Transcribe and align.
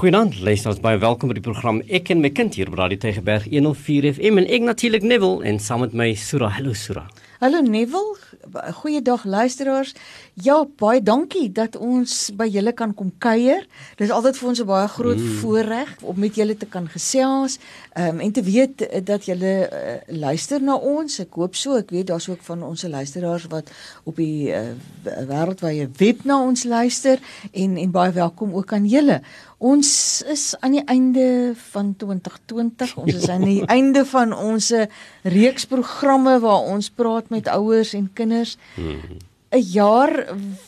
Goeienaand, 0.00 0.38
luisters, 0.40 0.78
baie 0.80 0.96
welkom 0.96 1.28
by 1.28 1.34
die 1.36 1.42
program 1.44 1.82
Ek 1.92 2.08
en 2.14 2.22
my 2.24 2.30
kind 2.32 2.54
hier 2.56 2.70
op 2.70 2.78
Radio 2.80 2.96
Tygerberg 3.02 3.44
104 3.52 4.14
FM 4.14 4.40
en 4.40 4.46
ek 4.48 4.64
natuurlik 4.64 5.04
Neville 5.04 5.44
en 5.44 5.60
saam 5.60 5.84
met 5.84 5.92
my 5.92 6.14
Sura. 6.16 6.48
Hallo 6.56 6.72
Sura. 6.72 7.02
Hallo 7.40 7.60
Neville, 7.60 8.16
goeiedag 8.80 9.22
luisteraars. 9.24 9.94
Ja, 10.44 10.58
baie 10.80 11.00
dankie 11.00 11.46
dat 11.56 11.76
ons 11.76 12.30
by 12.36 12.44
julle 12.52 12.72
kan 12.76 12.94
kom 12.96 13.14
kuier. 13.20 13.62
Dit 13.96 14.06
is 14.08 14.12
altyd 14.12 14.36
vir 14.36 14.48
ons 14.48 14.60
'n 14.60 14.66
baie 14.68 14.88
groot 14.88 15.20
mm. 15.20 15.38
voorreg 15.40 15.88
om 16.00 16.20
met 16.20 16.36
julle 16.36 16.56
te 16.56 16.66
kan 16.66 16.88
gesels 16.88 17.58
um, 17.96 18.20
en 18.20 18.32
te 18.32 18.42
weet 18.42 18.84
dat 19.04 19.24
julle 19.24 19.68
uh, 19.68 19.96
luister 20.20 20.60
na 20.62 20.76
ons. 20.76 21.20
Ek 21.20 21.32
hoop 21.32 21.56
so. 21.56 21.76
Ek 21.76 21.90
weet 21.90 22.06
daar's 22.06 22.28
ook 22.28 22.42
van 22.42 22.62
ons 22.62 22.82
luisteraars 22.82 23.48
wat 23.48 23.70
op 24.04 24.16
die 24.16 24.52
uh, 24.52 24.76
wêreldwye 25.04 25.88
web 25.96 26.24
na 26.24 26.40
ons 26.40 26.64
luister 26.64 27.18
en 27.52 27.76
en 27.76 27.90
baie 27.90 28.12
welkom 28.12 28.52
ook 28.52 28.72
aan 28.72 28.84
julle. 28.84 29.22
Ons 29.60 29.88
is 30.24 30.54
aan 30.64 30.72
die 30.72 30.84
einde 30.88 31.52
van 31.68 31.90
2020. 32.00 32.94
Ons 32.96 33.14
is 33.18 33.28
aan 33.28 33.44
die 33.44 33.60
einde 33.76 34.06
van 34.08 34.32
ons 34.32 34.70
reeks 35.28 35.66
programme 35.68 36.38
waar 36.40 36.64
ons 36.72 36.88
praat 36.96 37.28
met 37.28 37.48
ouers 37.52 37.92
en 37.98 38.08
kinders. 38.16 38.56
'n 39.50 39.64
jaar 39.74 40.12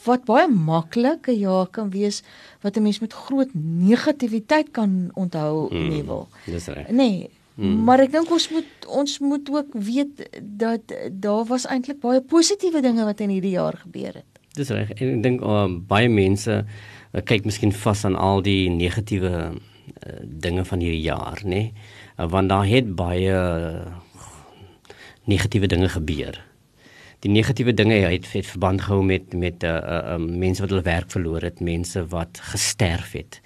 wat 0.05 0.25
baie 0.27 0.49
maklik 0.51 1.29
'n 1.31 1.39
jaar 1.39 1.67
kan 1.71 1.89
wees 1.91 2.23
wat 2.61 2.77
'n 2.77 2.83
mens 2.83 2.99
met 3.01 3.13
groot 3.13 3.49
negativiteit 3.55 4.71
kan 4.71 5.11
onthou 5.15 5.69
Hmm. 5.71 5.89
nie 5.89 6.03
wil. 6.03 6.29
Dis 6.47 6.67
reg. 6.67 6.91
Nee. 6.91 7.31
Hmm. 7.55 7.85
Maar 7.85 8.01
ek 8.01 8.13
dink 8.13 8.31
ons 8.31 8.49
moet 8.51 8.71
ons 8.89 9.19
moet 9.19 9.51
ook 9.51 9.71
weet 9.73 10.29
dat 10.43 10.81
daar 11.13 11.45
was 11.45 11.65
eintlik 11.67 12.01
baie 12.01 12.21
positiewe 12.21 12.81
dinge 12.83 13.05
wat 13.05 13.21
in 13.21 13.29
hierdie 13.29 13.57
jaar 13.57 13.77
gebeur 13.77 14.15
het. 14.15 14.33
Dis 14.55 14.69
reg. 14.69 14.91
En 14.91 15.17
ek 15.17 15.23
dink 15.23 15.41
um, 15.41 15.85
baie 15.87 16.09
mense 16.09 16.65
uh, 17.13 17.23
kyk 17.25 17.45
miskien 17.45 17.73
vas 17.73 18.05
aan 18.05 18.17
al 18.17 18.43
die 18.43 18.71
negatiewe 18.71 19.33
uh, 19.53 20.21
dinge 20.23 20.65
van 20.65 20.81
hierdie 20.81 21.05
jaar, 21.05 21.41
nê? 21.45 21.49
Nee? 21.49 21.73
Uh, 22.19 22.29
want 22.29 22.49
daar 22.49 22.67
het 22.67 22.95
baie 22.97 23.33
uh, 23.33 23.93
negatiewe 25.25 25.67
dinge 25.67 25.89
gebeur. 25.89 26.41
Die 27.23 27.31
negatiewe 27.31 27.71
dinge 27.75 28.01
het, 28.03 28.27
het 28.33 28.47
verband 28.51 28.83
gehou 28.83 29.03
met 29.07 29.35
met 29.39 29.63
uh, 29.63 29.71
uh, 29.71 30.15
um, 30.17 30.25
mense 30.43 30.63
wat 30.65 30.73
hulle 30.75 30.83
werk 30.83 31.11
verloor 31.15 31.45
het, 31.47 31.61
mense 31.63 32.03
wat 32.11 32.41
gesterf 32.51 33.13
het. 33.15 33.39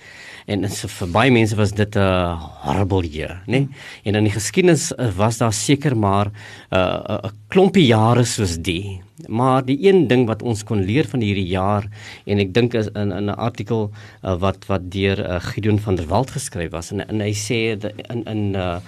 En 0.48 0.64
so 0.72 0.88
vir 0.88 1.10
baie 1.12 1.32
mense 1.34 1.56
was 1.58 1.74
dit 1.76 1.96
'n 1.96 2.38
horrible 2.64 3.04
year, 3.04 3.42
né? 3.46 3.50
Nee? 3.50 3.69
En 4.04 4.14
in 4.14 4.24
die 4.24 4.32
geskiedenis 4.32 4.92
uh, 4.92 5.10
was 5.16 5.38
daar 5.38 5.52
seker 5.52 5.96
maar 5.96 6.26
'n 6.26 6.76
uh, 6.76 7.19
'n 7.28 7.36
klompie 7.48 7.86
jare 7.86 8.24
soos 8.24 8.56
die. 8.56 9.05
Maar 9.25 9.64
die 9.64 9.78
een 9.81 10.06
ding 10.09 10.27
wat 10.28 10.42
ons 10.42 10.64
kon 10.64 10.84
leer 10.84 11.09
van 11.09 11.22
hierdie 11.25 11.47
jaar 11.48 11.89
en 12.28 12.39
ek 12.39 12.53
dink 12.55 12.75
is 12.75 12.91
in 12.92 13.14
'n 13.17 13.33
artikel 13.33 13.91
uh, 14.22 14.36
wat 14.36 14.67
wat 14.69 14.91
deur 14.92 15.19
uh, 15.19 15.41
Gideon 15.41 15.78
van 15.78 15.97
der 15.97 16.06
Walt 16.06 16.31
geskryf 16.31 16.70
was 16.70 16.92
en, 16.92 17.00
en 17.09 17.20
hy 17.20 17.33
sê 17.33 17.78
dat 17.81 17.92
in 18.12 18.25
in 18.25 18.55
uh, 18.55 18.78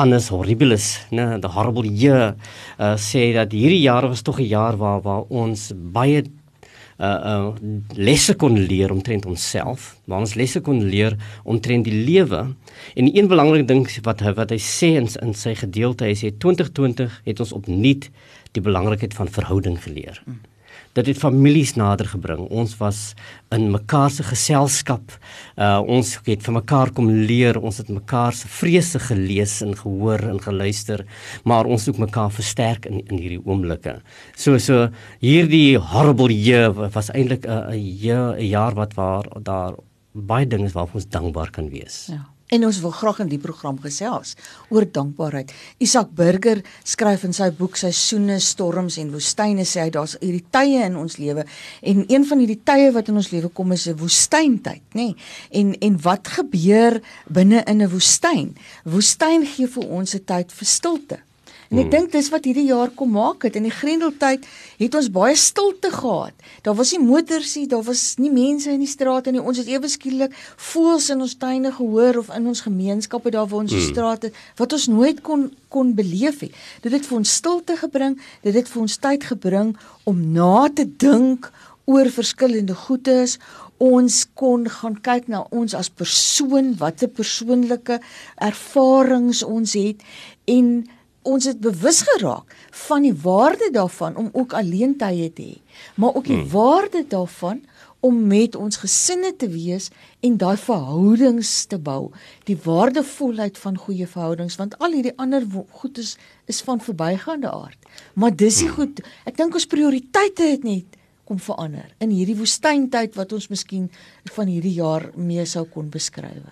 Annus 0.00 0.28
horribilis, 0.28 1.00
né, 1.10 1.40
the 1.40 1.48
horrible 1.48 1.84
year, 1.84 2.34
uh, 2.78 2.94
sê 2.96 3.32
dat 3.34 3.52
hierdie 3.52 3.82
jaar 3.82 4.08
was 4.08 4.22
tog 4.22 4.38
'n 4.40 4.48
jaar 4.48 4.76
waar 4.76 5.00
waar 5.02 5.24
ons 5.28 5.72
baie 5.74 6.24
uh 7.00 7.20
uh 7.32 7.52
lesse 7.96 8.34
kon 8.36 8.58
leer 8.58 8.92
omtrent 8.92 9.26
onsself, 9.26 9.96
waar 10.04 10.20
ons 10.20 10.34
lesse 10.34 10.60
kon 10.60 10.82
leer 10.84 11.16
omtrent 11.44 11.84
die 11.84 12.04
lewe. 12.04 12.40
En 12.94 13.04
die 13.08 13.16
een 13.16 13.28
belangrike 13.28 13.64
ding 13.64 13.86
wat 14.04 14.20
hy 14.20 14.32
wat 14.36 14.50
hy 14.50 14.58
sê 14.60 14.96
in, 15.00 15.08
in 15.22 15.32
sy 15.34 15.54
gedeelte, 15.54 16.04
hy 16.04 16.14
sê 16.14 16.32
2020 16.36 17.20
het 17.24 17.40
ons 17.40 17.54
opnuut 17.56 18.10
die 18.52 18.62
belangrikheid 18.62 19.14
van 19.14 19.28
verhouding 19.28 19.82
geleer. 19.82 20.22
Mm. 20.26 20.40
Dit 20.98 21.06
families 21.18 21.76
nader 21.78 22.08
gebring. 22.10 22.48
Ons 22.50 22.72
was 22.80 23.12
in 23.54 23.68
mekaar 23.70 24.10
se 24.10 24.24
geselskap. 24.26 25.12
Uh 25.54 25.78
ons 25.86 26.16
het 26.26 26.42
vir 26.42 26.56
mekaar 26.56 26.90
kom 26.94 27.06
leer. 27.10 27.60
Ons 27.62 27.78
het 27.78 27.92
mekaar 27.94 28.34
se 28.34 28.50
vrese 28.50 28.98
gelees 28.98 29.60
en 29.62 29.76
gehoor 29.78 30.24
en 30.32 30.40
geluister, 30.42 31.04
maar 31.46 31.70
ons 31.70 31.86
het 31.86 31.98
mekaar 31.98 32.34
versterk 32.34 32.90
in 32.90 33.04
in 33.06 33.22
hierdie 33.22 33.42
oomblikke. 33.44 34.00
So 34.34 34.58
so 34.58 34.88
hierdie 35.22 35.78
horrible 35.78 36.34
year 36.34 36.74
was 36.74 37.10
eintlik 37.14 37.46
'n 37.46 37.70
'n 37.70 38.48
jaar 38.50 38.74
wat 38.74 38.94
waar 38.94 39.30
daar 39.42 39.78
baie 40.12 40.46
dinge 40.46 40.66
is 40.66 40.74
waarvoor 40.74 41.00
ons 41.00 41.08
dankbaar 41.08 41.50
kan 41.50 41.70
wees. 41.70 42.08
Ja. 42.10 42.26
En 42.50 42.64
ons 42.66 42.80
wil 42.82 42.90
graag 42.90 43.20
in 43.22 43.28
die 43.30 43.38
program 43.38 43.76
gesels 43.78 44.34
oor 44.74 44.86
dankbaarheid. 44.90 45.52
Isak 45.78 46.10
Burger 46.18 46.58
skryf 46.82 47.22
in 47.28 47.34
sy 47.36 47.46
boek 47.54 47.78
Seisoene, 47.78 48.40
Storms 48.42 48.98
en 48.98 49.12
Woestyne 49.14 49.62
sê 49.68 49.84
hy 49.84 49.92
daar's 49.94 50.16
hierdie 50.18 50.42
tye 50.50 50.82
in 50.88 50.98
ons 50.98 51.20
lewe 51.22 51.46
en 51.86 52.02
een 52.10 52.26
van 52.26 52.42
hierdie 52.42 52.58
tye 52.66 52.90
wat 52.96 53.12
in 53.12 53.22
ons 53.22 53.30
lewe 53.30 53.52
kom 53.54 53.70
is 53.72 53.86
'n 53.86 53.96
woestyntyd, 54.02 54.82
nê? 54.98 55.14
Nee? 55.14 55.16
En 55.50 55.74
en 55.78 56.02
wat 56.02 56.28
gebeur 56.28 57.00
binne 57.28 57.62
in 57.66 57.82
'n 57.82 57.90
woestyn? 57.90 58.56
Woestyn 58.84 59.46
gee 59.46 59.66
vir 59.66 59.86
ons 59.86 60.14
'n 60.14 60.24
tyd 60.24 60.52
vir 60.52 60.66
stilte. 60.66 61.18
En 61.70 61.78
ek 61.78 61.90
dink 61.92 62.08
dis 62.10 62.28
wat 62.34 62.48
hierdie 62.48 62.66
jaar 62.66 62.90
kom 62.98 63.12
maak 63.14 63.44
het. 63.46 63.54
In 63.54 63.68
die 63.68 63.70
Grendeltyd 63.70 64.46
het 64.80 64.96
ons 64.98 65.06
baie 65.14 65.36
stilte 65.38 65.92
gehad. 65.94 66.34
Daar 66.66 66.74
was 66.74 66.90
nie 66.96 66.98
motors 67.04 67.52
nie, 67.54 67.68
daar 67.70 67.84
was 67.86 68.16
nie 68.18 68.32
mense 68.34 68.72
in 68.74 68.82
die 68.82 68.90
strate 68.90 69.30
nie. 69.30 69.38
Ons 69.38 69.60
het 69.62 69.70
ewe 69.70 69.86
skielik 69.86 70.34
voels 70.70 71.06
in 71.14 71.22
ons 71.22 71.36
tuine 71.38 71.70
gehoor 71.78 72.18
of 72.24 72.34
in 72.34 72.50
ons 72.50 72.64
gemeenskappe 72.66 73.30
daar 73.30 73.46
waar 73.46 73.62
ons 73.62 73.76
hmm. 73.76 73.86
strate 73.86 74.32
wat 74.58 74.74
ons 74.74 74.88
nooit 74.90 75.22
kon 75.22 75.46
kon 75.70 75.94
beleef 75.94 76.42
het. 76.42 76.58
Dit 76.82 76.98
het 76.98 77.06
vir 77.06 77.20
ons 77.20 77.38
stilte 77.38 77.78
gebring, 77.78 78.18
dit 78.42 78.56
het 78.58 78.66
vir 78.66 78.82
ons 78.82 78.98
tyd 78.98 79.30
gebring 79.30 79.76
om 80.10 80.24
na 80.34 80.66
te 80.74 80.88
dink 80.90 81.52
oor 81.86 82.10
verskillende 82.10 82.74
goedes. 82.74 83.38
Ons 83.78 84.24
kon 84.34 84.66
gaan 84.66 84.98
kyk 84.98 85.30
na 85.30 85.46
ons 85.54 85.78
as 85.78 85.86
persoon, 85.86 86.74
watter 86.82 87.06
persoonlike 87.06 88.02
ervarings 88.42 89.46
ons 89.46 89.78
het 89.78 90.02
en 90.50 90.80
ons 91.22 91.44
het 91.44 91.60
bewus 91.60 92.00
geraak 92.08 92.54
van 92.86 93.04
die 93.04 93.14
waarde 93.14 93.68
daarvan 93.72 94.16
om 94.16 94.30
ook 94.32 94.54
alleen 94.56 94.96
tye 94.96 95.28
te 95.32 95.42
hê, 95.42 95.56
maar 95.94 96.14
ook 96.14 96.26
die 96.26 96.40
hmm. 96.40 96.50
waarde 96.50 97.04
daarvan 97.08 97.60
om 98.00 98.26
met 98.26 98.56
ons 98.56 98.80
gesinne 98.80 99.34
te 99.36 99.48
wees 99.52 99.90
en 100.24 100.38
daai 100.40 100.56
verhoudings 100.56 101.50
te 101.68 101.76
bou, 101.78 102.08
die 102.48 102.56
waardevolheid 102.64 103.58
van 103.60 103.76
goeie 103.76 104.06
verhoudings 104.08 104.56
want 104.56 104.78
al 104.80 104.96
hierdie 104.96 105.16
ander 105.20 105.44
goed 105.82 106.00
is 106.00 106.16
is 106.50 106.62
van 106.66 106.80
verbygaande 106.80 107.50
aard. 107.50 107.78
Maar 108.14 108.32
dis 108.34 108.62
die 108.64 108.70
goed, 108.72 109.04
ek 109.28 109.36
dink 109.36 109.54
ons 109.54 109.68
prioriteite 109.70 110.48
het 110.48 110.64
net 110.66 110.96
kom 111.28 111.38
verander 111.38 111.92
in 112.02 112.10
hierdie 112.10 112.38
woestyntyd 112.40 113.14
wat 113.14 113.36
ons 113.36 113.50
miskien 113.52 113.86
van 114.34 114.48
hierdie 114.50 114.74
jaar 114.80 115.10
mee 115.14 115.44
sou 115.46 115.62
kon 115.68 115.92
beskryf. 115.92 116.48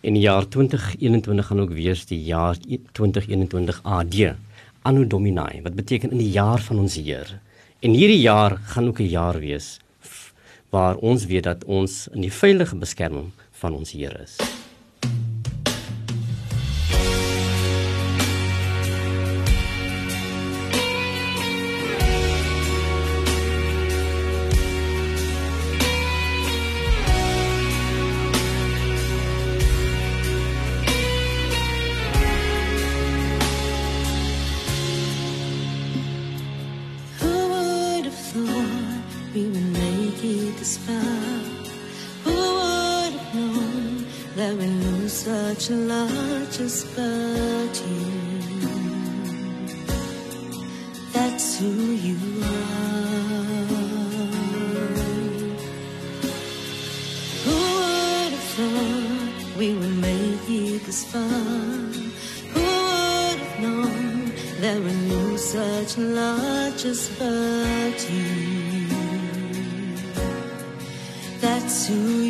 En 0.00 0.12
die 0.12 0.22
jaar 0.22 0.48
2021 0.48 1.46
gaan 1.46 1.60
ook 1.60 1.72
wees 1.72 2.06
die 2.06 2.22
jaar 2.24 2.56
2021 2.92 3.80
AD, 3.82 4.34
Anno 4.82 5.06
Domini, 5.06 5.62
wat 5.62 5.74
beteken 5.74 6.10
in 6.10 6.18
die 6.18 6.30
jaar 6.30 6.60
van 6.60 6.78
ons 6.78 6.94
Heer. 6.94 7.40
En 7.80 7.90
hierdie 7.90 8.20
jaar 8.20 8.58
gaan 8.64 8.86
ook 8.86 9.00
'n 9.00 9.08
jaar 9.08 9.38
wees 9.38 9.78
waar 10.70 10.96
ons 10.96 11.26
weet 11.26 11.42
dat 11.42 11.64
ons 11.64 12.08
in 12.12 12.20
die 12.20 12.32
veilige 12.32 12.76
beskerming 12.76 13.30
van 13.50 13.74
ons 13.74 13.92
Here 13.92 14.22
is. 14.22 14.63
to 71.74 72.23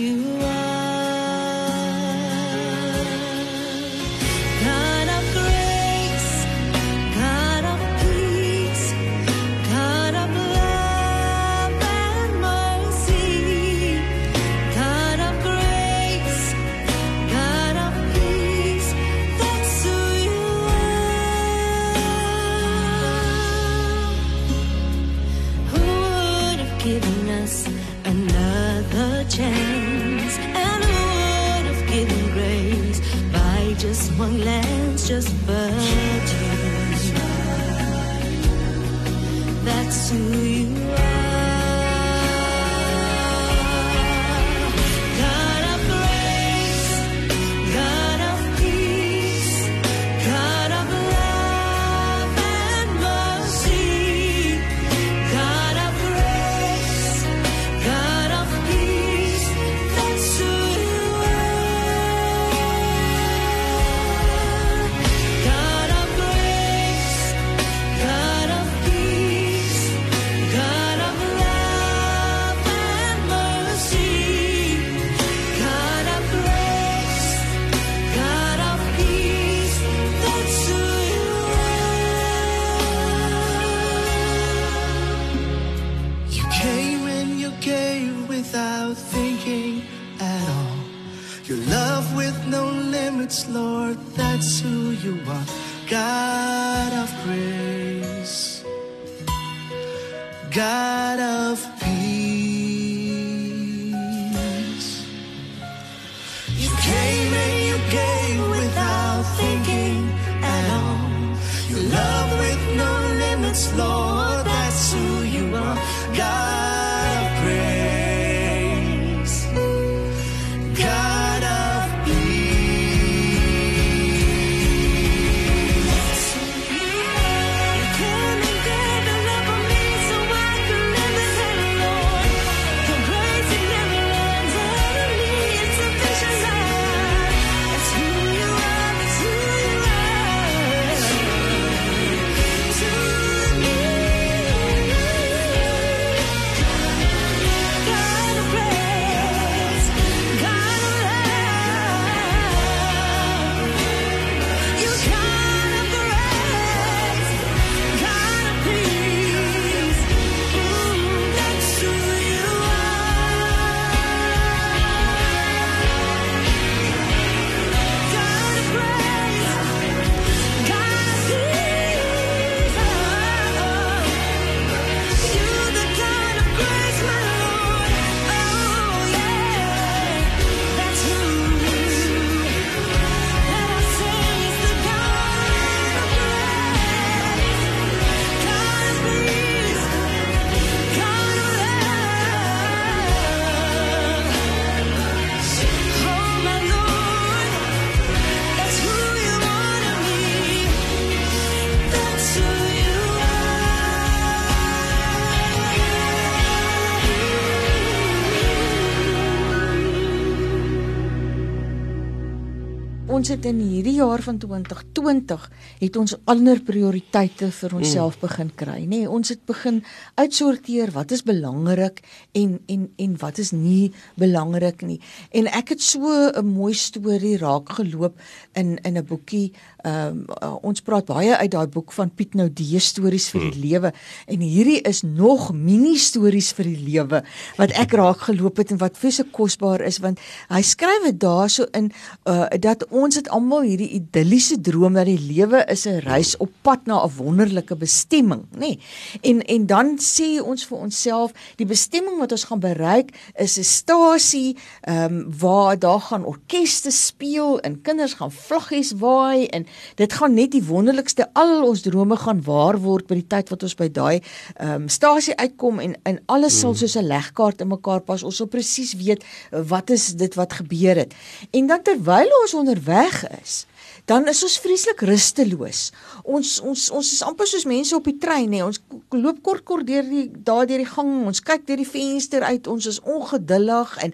Ons 213.14 213.28
het 213.30 213.44
in 213.46 213.60
hierdie 213.62 213.94
jaar 214.00 214.18
van 214.26 214.40
2020 214.42 215.42
het 215.78 215.96
ons 216.00 216.16
ander 216.26 216.58
prioriteite 216.66 217.46
vir 217.54 217.74
onsself 217.78 218.16
begin 218.18 218.48
kry, 218.58 218.80
nê. 218.80 219.04
Nee, 219.04 219.10
ons 219.10 219.30
het 219.30 219.44
begin 219.46 219.84
uitsorteer 220.18 220.90
wat 220.96 221.14
is 221.14 221.22
belangrik 221.22 222.00
en 222.34 222.56
en 222.66 222.88
en 222.98 223.12
wat 223.20 223.38
is 223.38 223.52
nie 223.54 223.92
belangrik 224.18 224.82
nie. 224.82 224.98
En 225.30 225.46
ek 225.46 225.76
het 225.76 225.82
so 225.82 226.10
'n 226.10 226.46
mooi 226.46 226.74
storie 226.74 227.36
raak 227.38 227.70
geloop 227.78 228.18
in 228.54 228.78
in 228.82 228.98
'n 228.98 229.06
boekie. 229.06 229.52
Ehm 229.84 230.24
uh, 230.42 230.56
ons 230.62 230.80
praat 230.80 231.04
baie 231.04 231.36
uit 231.36 231.50
daai 231.50 231.66
boek 231.66 231.92
van 231.92 232.10
Piet 232.10 232.34
Noudee 232.34 232.78
stories 232.80 233.28
vir 233.30 233.50
die 233.50 233.60
lewe 233.68 233.92
en 234.26 234.40
hierdie 234.40 234.80
is 234.80 235.02
nog 235.02 235.52
mini 235.52 235.96
stories 235.96 236.52
vir 236.52 236.64
die 236.64 236.82
lewe 236.88 237.22
wat 237.56 237.70
ek 237.70 237.92
raak 237.92 238.18
geloop 238.26 238.56
het 238.56 238.70
en 238.70 238.78
wat 238.78 238.96
vir 238.96 239.12
so 239.12 239.24
kosbaar 239.30 239.80
is 239.80 239.98
want 239.98 240.18
hy 240.48 240.62
skryf 240.62 241.04
dit 241.04 241.20
daarso 241.20 241.66
in 241.72 241.92
uh, 242.24 242.46
dat 242.58 242.86
ons 242.88 243.03
het 243.12 243.28
almal 243.28 243.66
hierdie 243.68 243.90
idilliese 243.98 244.56
droom 244.64 244.96
dat 244.96 245.04
die 245.04 245.20
lewe 245.20 245.60
is 245.68 245.84
'n 245.84 246.00
reis 246.08 246.36
op 246.40 246.48
pad 246.62 246.86
na 246.86 247.04
'n 247.04 247.12
wonderlike 247.16 247.76
bestemming, 247.76 248.42
nê. 248.56 248.58
Nee. 248.58 248.78
En 249.20 249.42
en 249.44 249.66
dan 249.66 249.98
sê 250.00 250.40
ons 250.40 250.64
vir 250.64 250.78
onsself 250.78 251.32
die 251.56 251.66
bestemming 251.66 252.18
wat 252.18 252.32
ons 252.32 252.44
gaan 252.44 252.60
bereik 252.60 253.12
is 253.36 253.58
'n 253.58 253.62
stasie 253.64 254.56
ehm 254.80 255.04
um, 255.04 255.38
waar 255.38 255.78
daar 255.78 256.00
gaan 256.00 256.24
orkeste 256.24 256.90
speel 256.90 257.60
en 257.60 257.82
kinders 257.82 258.14
gaan 258.14 258.32
vlaggies 258.32 258.92
waai 258.92 259.46
en 259.46 259.66
dit 259.94 260.12
gaan 260.12 260.34
net 260.34 260.50
die 260.50 260.64
wonderlikste 260.64 261.28
al 261.32 261.66
ons 261.68 261.80
drome 261.80 262.16
gaan 262.16 262.42
waar 262.42 262.80
word 262.80 263.06
by 263.06 263.14
die 263.14 263.26
tyd 263.26 263.48
wat 263.48 263.62
ons 263.62 263.74
by 263.74 263.88
daai 263.88 264.20
ehm 264.56 264.82
um, 264.82 264.88
stasie 264.88 265.36
uitkom 265.36 265.78
en 265.78 265.94
en 266.02 266.18
alles 266.26 266.58
sal 266.60 266.74
soos 266.74 266.96
'n 266.96 267.06
legkaart 267.06 267.60
in 267.60 267.68
mekaar 267.68 268.00
pas. 268.00 268.22
Ons 268.22 268.36
sal 268.36 268.46
presies 268.46 268.94
weet 268.94 269.24
wat 269.50 269.90
is 269.90 270.14
dit 270.14 270.34
wat 270.34 270.52
gebeur 270.52 270.96
het. 270.96 271.14
En 271.50 271.66
dan 271.66 271.82
terwyl 271.82 272.30
ons 272.42 272.54
onderweg 272.54 272.93
is, 273.02 273.66
dan 274.06 274.28
is 274.28 274.42
ons 274.44 274.58
vreeslik 274.60 275.00
rusteloos. 275.08 275.90
Ons 276.24 276.58
ons 276.60 276.90
ons 276.92 277.12
is 277.16 277.22
amper 277.24 277.48
soos 277.48 277.64
mense 277.68 277.94
op 277.96 278.04
die 278.04 278.18
trein 278.20 278.50
nê. 278.52 278.60
Ons 278.64 278.80
loop 279.14 279.38
kort 279.46 279.64
kort 279.64 279.86
deur 279.88 280.04
die 280.04 280.26
daar 280.44 280.66
deur 280.68 280.82
die 280.82 280.88
gang. 280.88 281.12
Ons 281.30 281.40
kyk 281.44 281.64
deur 281.68 281.80
die 281.80 281.88
venster 281.88 282.44
uit. 282.44 282.68
Ons 282.68 282.88
is 282.90 283.00
ongeduldig 283.00 283.96
en 284.04 284.12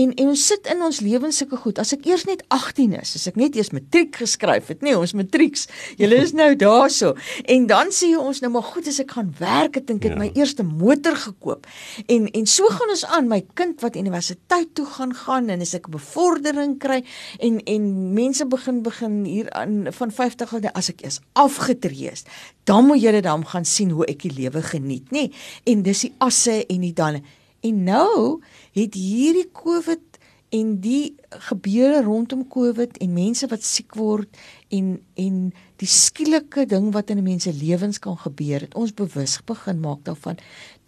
en 0.00 0.12
en 0.20 0.32
ons 0.32 0.44
sit 0.52 0.68
in 0.72 0.82
ons 0.84 1.00
lewens 1.04 1.40
sulke 1.40 1.56
goed. 1.60 1.80
As 1.80 1.94
ek 1.96 2.04
eers 2.08 2.26
net 2.28 2.44
18 2.52 2.94
is, 3.00 3.14
as 3.16 3.26
ek 3.30 3.38
net 3.40 3.56
eers 3.56 3.72
matriek 3.76 4.12
geskryf 4.20 4.68
het, 4.72 4.84
nê, 4.84 4.92
ons 4.96 5.14
matrieks. 5.16 5.66
Julle 6.00 6.20
is 6.20 6.34
nou 6.36 6.50
daarso. 6.60 7.14
En 7.48 7.66
dan 7.70 7.92
sê 7.94 8.12
ons 8.18 8.42
nou 8.44 8.52
maar 8.52 8.66
goed 8.68 8.88
as 8.92 9.00
ek 9.00 9.16
gaan 9.16 9.32
werk, 9.40 9.80
ek 9.80 9.88
dink 9.88 10.04
ek 10.04 10.10
Ja. 10.10 10.18
my 10.18 10.30
eerste 10.34 10.64
motor 10.66 11.16
gekoop. 11.16 11.66
En 12.08 12.28
en 12.28 12.46
so 12.46 12.68
gaan 12.68 12.90
ons 12.90 13.04
aan. 13.06 13.28
My 13.28 13.40
kind 13.54 13.80
wat 13.80 13.96
universiteit 13.96 14.74
toe 14.74 14.86
gaan 14.86 15.14
gaan 15.14 15.48
en 15.48 15.60
as 15.60 15.74
ek 15.74 15.88
bevordering 15.88 16.78
kry 16.82 17.02
en 17.38 17.60
en 17.64 18.14
mense 18.14 18.44
begin 18.44 18.82
begin 18.82 19.29
hier 19.30 19.50
aan 19.56 19.88
van 19.94 20.12
50 20.12 20.56
jaar 20.60 20.74
as 20.78 20.90
ek 20.92 21.04
eers 21.06 21.20
afgetree 21.38 22.10
is, 22.10 22.24
dan 22.68 22.86
moet 22.90 23.02
julle 23.02 23.22
dan 23.24 23.46
gaan 23.46 23.64
sien 23.64 23.94
hoe 23.94 24.06
ek 24.10 24.26
die 24.26 24.34
lewe 24.34 24.62
geniet, 24.62 25.10
nê? 25.14 25.28
En 25.70 25.84
dis 25.86 26.06
die 26.06 26.14
asse 26.18 26.60
en 26.66 26.86
die 26.86 26.94
dan. 26.96 27.22
En 27.60 27.82
nou 27.84 28.40
het 28.76 28.94
hierdie 28.96 29.48
COVID 29.52 30.10
en 30.50 30.70
die 30.82 31.14
gebeure 31.46 32.02
rondom 32.02 32.42
COVID 32.48 32.98
en 32.98 33.12
mense 33.14 33.46
wat 33.50 33.62
siek 33.66 33.94
word 33.98 34.40
en 34.74 34.96
en 35.14 35.36
die 35.80 35.88
skielike 35.88 36.66
ding 36.70 36.90
wat 36.94 37.12
in 37.14 37.22
mense 37.22 37.52
lewens 37.54 38.00
kan 38.02 38.18
gebeur 38.18 38.66
het 38.66 38.74
ons 38.74 38.94
bewus 38.96 39.38
begin 39.46 39.78
maak 39.84 40.02
daarvan 40.08 40.40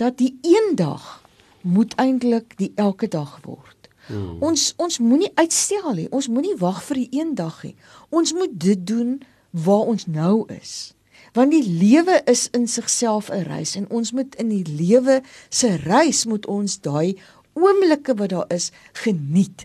dat 0.03 0.19
die 0.19 0.35
eendag 0.43 1.23
moet 1.63 1.95
eintlik 2.03 2.57
die 2.59 2.73
elke 2.75 3.07
dag 3.09 3.39
word. 3.47 3.82
Hmm. 4.07 4.41
Ons 4.43 4.73
ons 4.77 4.99
moenie 4.99 5.31
uitstel 5.35 5.95
nie. 5.95 6.09
Ons 6.11 6.29
moenie 6.29 6.57
wag 6.59 6.83
vir 6.89 7.03
die 7.05 7.21
een 7.21 7.35
dag 7.39 7.63
nie. 7.63 7.77
Ons 8.11 8.33
moet 8.33 8.51
dit 8.53 8.87
doen 8.87 9.21
waar 9.51 9.87
ons 9.93 10.07
nou 10.07 10.45
is. 10.53 10.95
Want 11.33 11.53
die 11.55 11.65
lewe 11.65 12.21
is 12.29 12.49
in 12.53 12.67
sigself 12.69 13.31
'n 13.31 13.47
reis 13.49 13.77
en 13.77 13.91
ons 13.91 14.13
moet 14.13 14.35
in 14.35 14.49
die 14.49 14.67
lewe 14.67 15.23
se 15.49 15.77
reis 15.77 16.25
moet 16.25 16.47
ons 16.47 16.81
daai 16.81 17.17
oomblikke 17.53 18.15
wat 18.15 18.29
daar 18.29 18.49
is 18.49 18.71
geniet. 18.93 19.65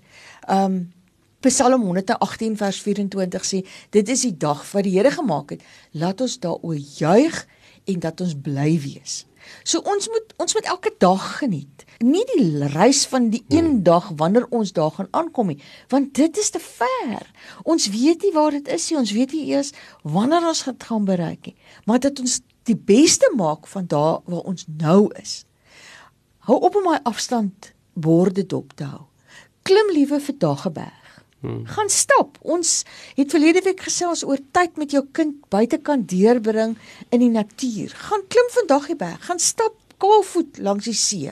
Um 0.50 0.92
Psalm 1.40 1.82
118 1.82 2.58
vers 2.58 2.82
24 2.82 3.46
sê 3.46 3.60
dit 3.90 4.10
is 4.10 4.22
die 4.22 4.38
dag 4.38 4.72
wat 4.72 4.84
die 4.84 4.98
Here 4.98 5.12
gemaak 5.12 5.50
het. 5.50 5.62
Laat 5.92 6.22
ons 6.22 6.40
daaroor 6.40 6.76
juig 6.76 7.48
en 7.86 8.00
dat 8.00 8.22
ons 8.22 8.34
bly 8.42 8.80
wees. 8.82 9.26
So 9.64 9.80
ons 9.80 10.08
moet 10.12 10.34
ons 10.38 10.54
moet 10.54 10.66
elke 10.66 10.94
dag 10.98 11.26
geniet. 11.38 11.86
Nie 12.04 12.24
die 12.36 12.68
reis 12.74 13.06
van 13.10 13.30
die 13.34 13.44
een 13.50 13.66
hmm. 13.66 13.84
dag 13.84 14.12
wanneer 14.16 14.46
ons 14.54 14.74
daar 14.74 14.92
gaan 14.92 15.08
aankom 15.12 15.48
nie, 15.54 15.62
want 15.90 16.14
dit 16.14 16.38
is 16.38 16.50
te 16.54 16.62
ver. 16.62 17.26
Ons 17.64 17.90
weet 17.90 18.22
nie 18.22 18.34
waar 18.36 18.52
dit 18.52 18.68
is 18.68 18.90
nie. 18.90 19.00
Ons 19.00 19.16
weet 19.16 19.34
nie 19.34 19.48
eers 19.54 19.74
wanneer 20.04 20.48
ons 20.48 20.64
dit 20.64 20.88
gaan 20.90 21.06
bereik 21.06 21.50
nie. 21.50 21.58
Maar 21.86 22.00
dat 22.00 22.20
ons 22.20 22.40
die 22.68 22.78
beste 22.78 23.32
maak 23.36 23.68
van 23.68 23.88
daar 23.88 24.20
waar 24.26 24.46
ons 24.46 24.66
nou 24.68 25.08
is. 25.22 25.44
Hou 26.48 26.60
op 26.64 26.76
om 26.76 26.92
my 26.92 27.00
afstand 27.04 27.74
borde 27.94 28.46
dop 28.46 28.76
te 28.76 28.88
hou. 28.88 29.08
Klim 29.68 29.92
liewe 29.92 30.20
vir 30.24 30.36
Daggeberg. 30.40 31.07
Hmm. 31.48 31.64
Gaan 31.66 31.90
stap. 31.90 32.38
Ons 32.42 32.82
het 33.16 33.32
verlede 33.32 33.62
week 33.64 33.80
gesels 33.88 34.26
oor 34.28 34.40
tyd 34.52 34.76
met 34.76 34.92
jou 34.92 35.06
kind 35.16 35.38
buitekant 35.54 36.10
deurbring 36.12 36.76
in 37.16 37.24
die 37.24 37.32
natuur. 37.32 37.94
Gaan 38.10 38.26
klim 38.28 38.50
vandag 38.56 38.90
die 38.92 38.98
berg, 39.00 39.22
gaan 39.30 39.40
stap 39.40 39.78
kaalvoet 40.02 40.60
langs 40.60 40.90
die 40.90 40.98
see. 40.98 41.32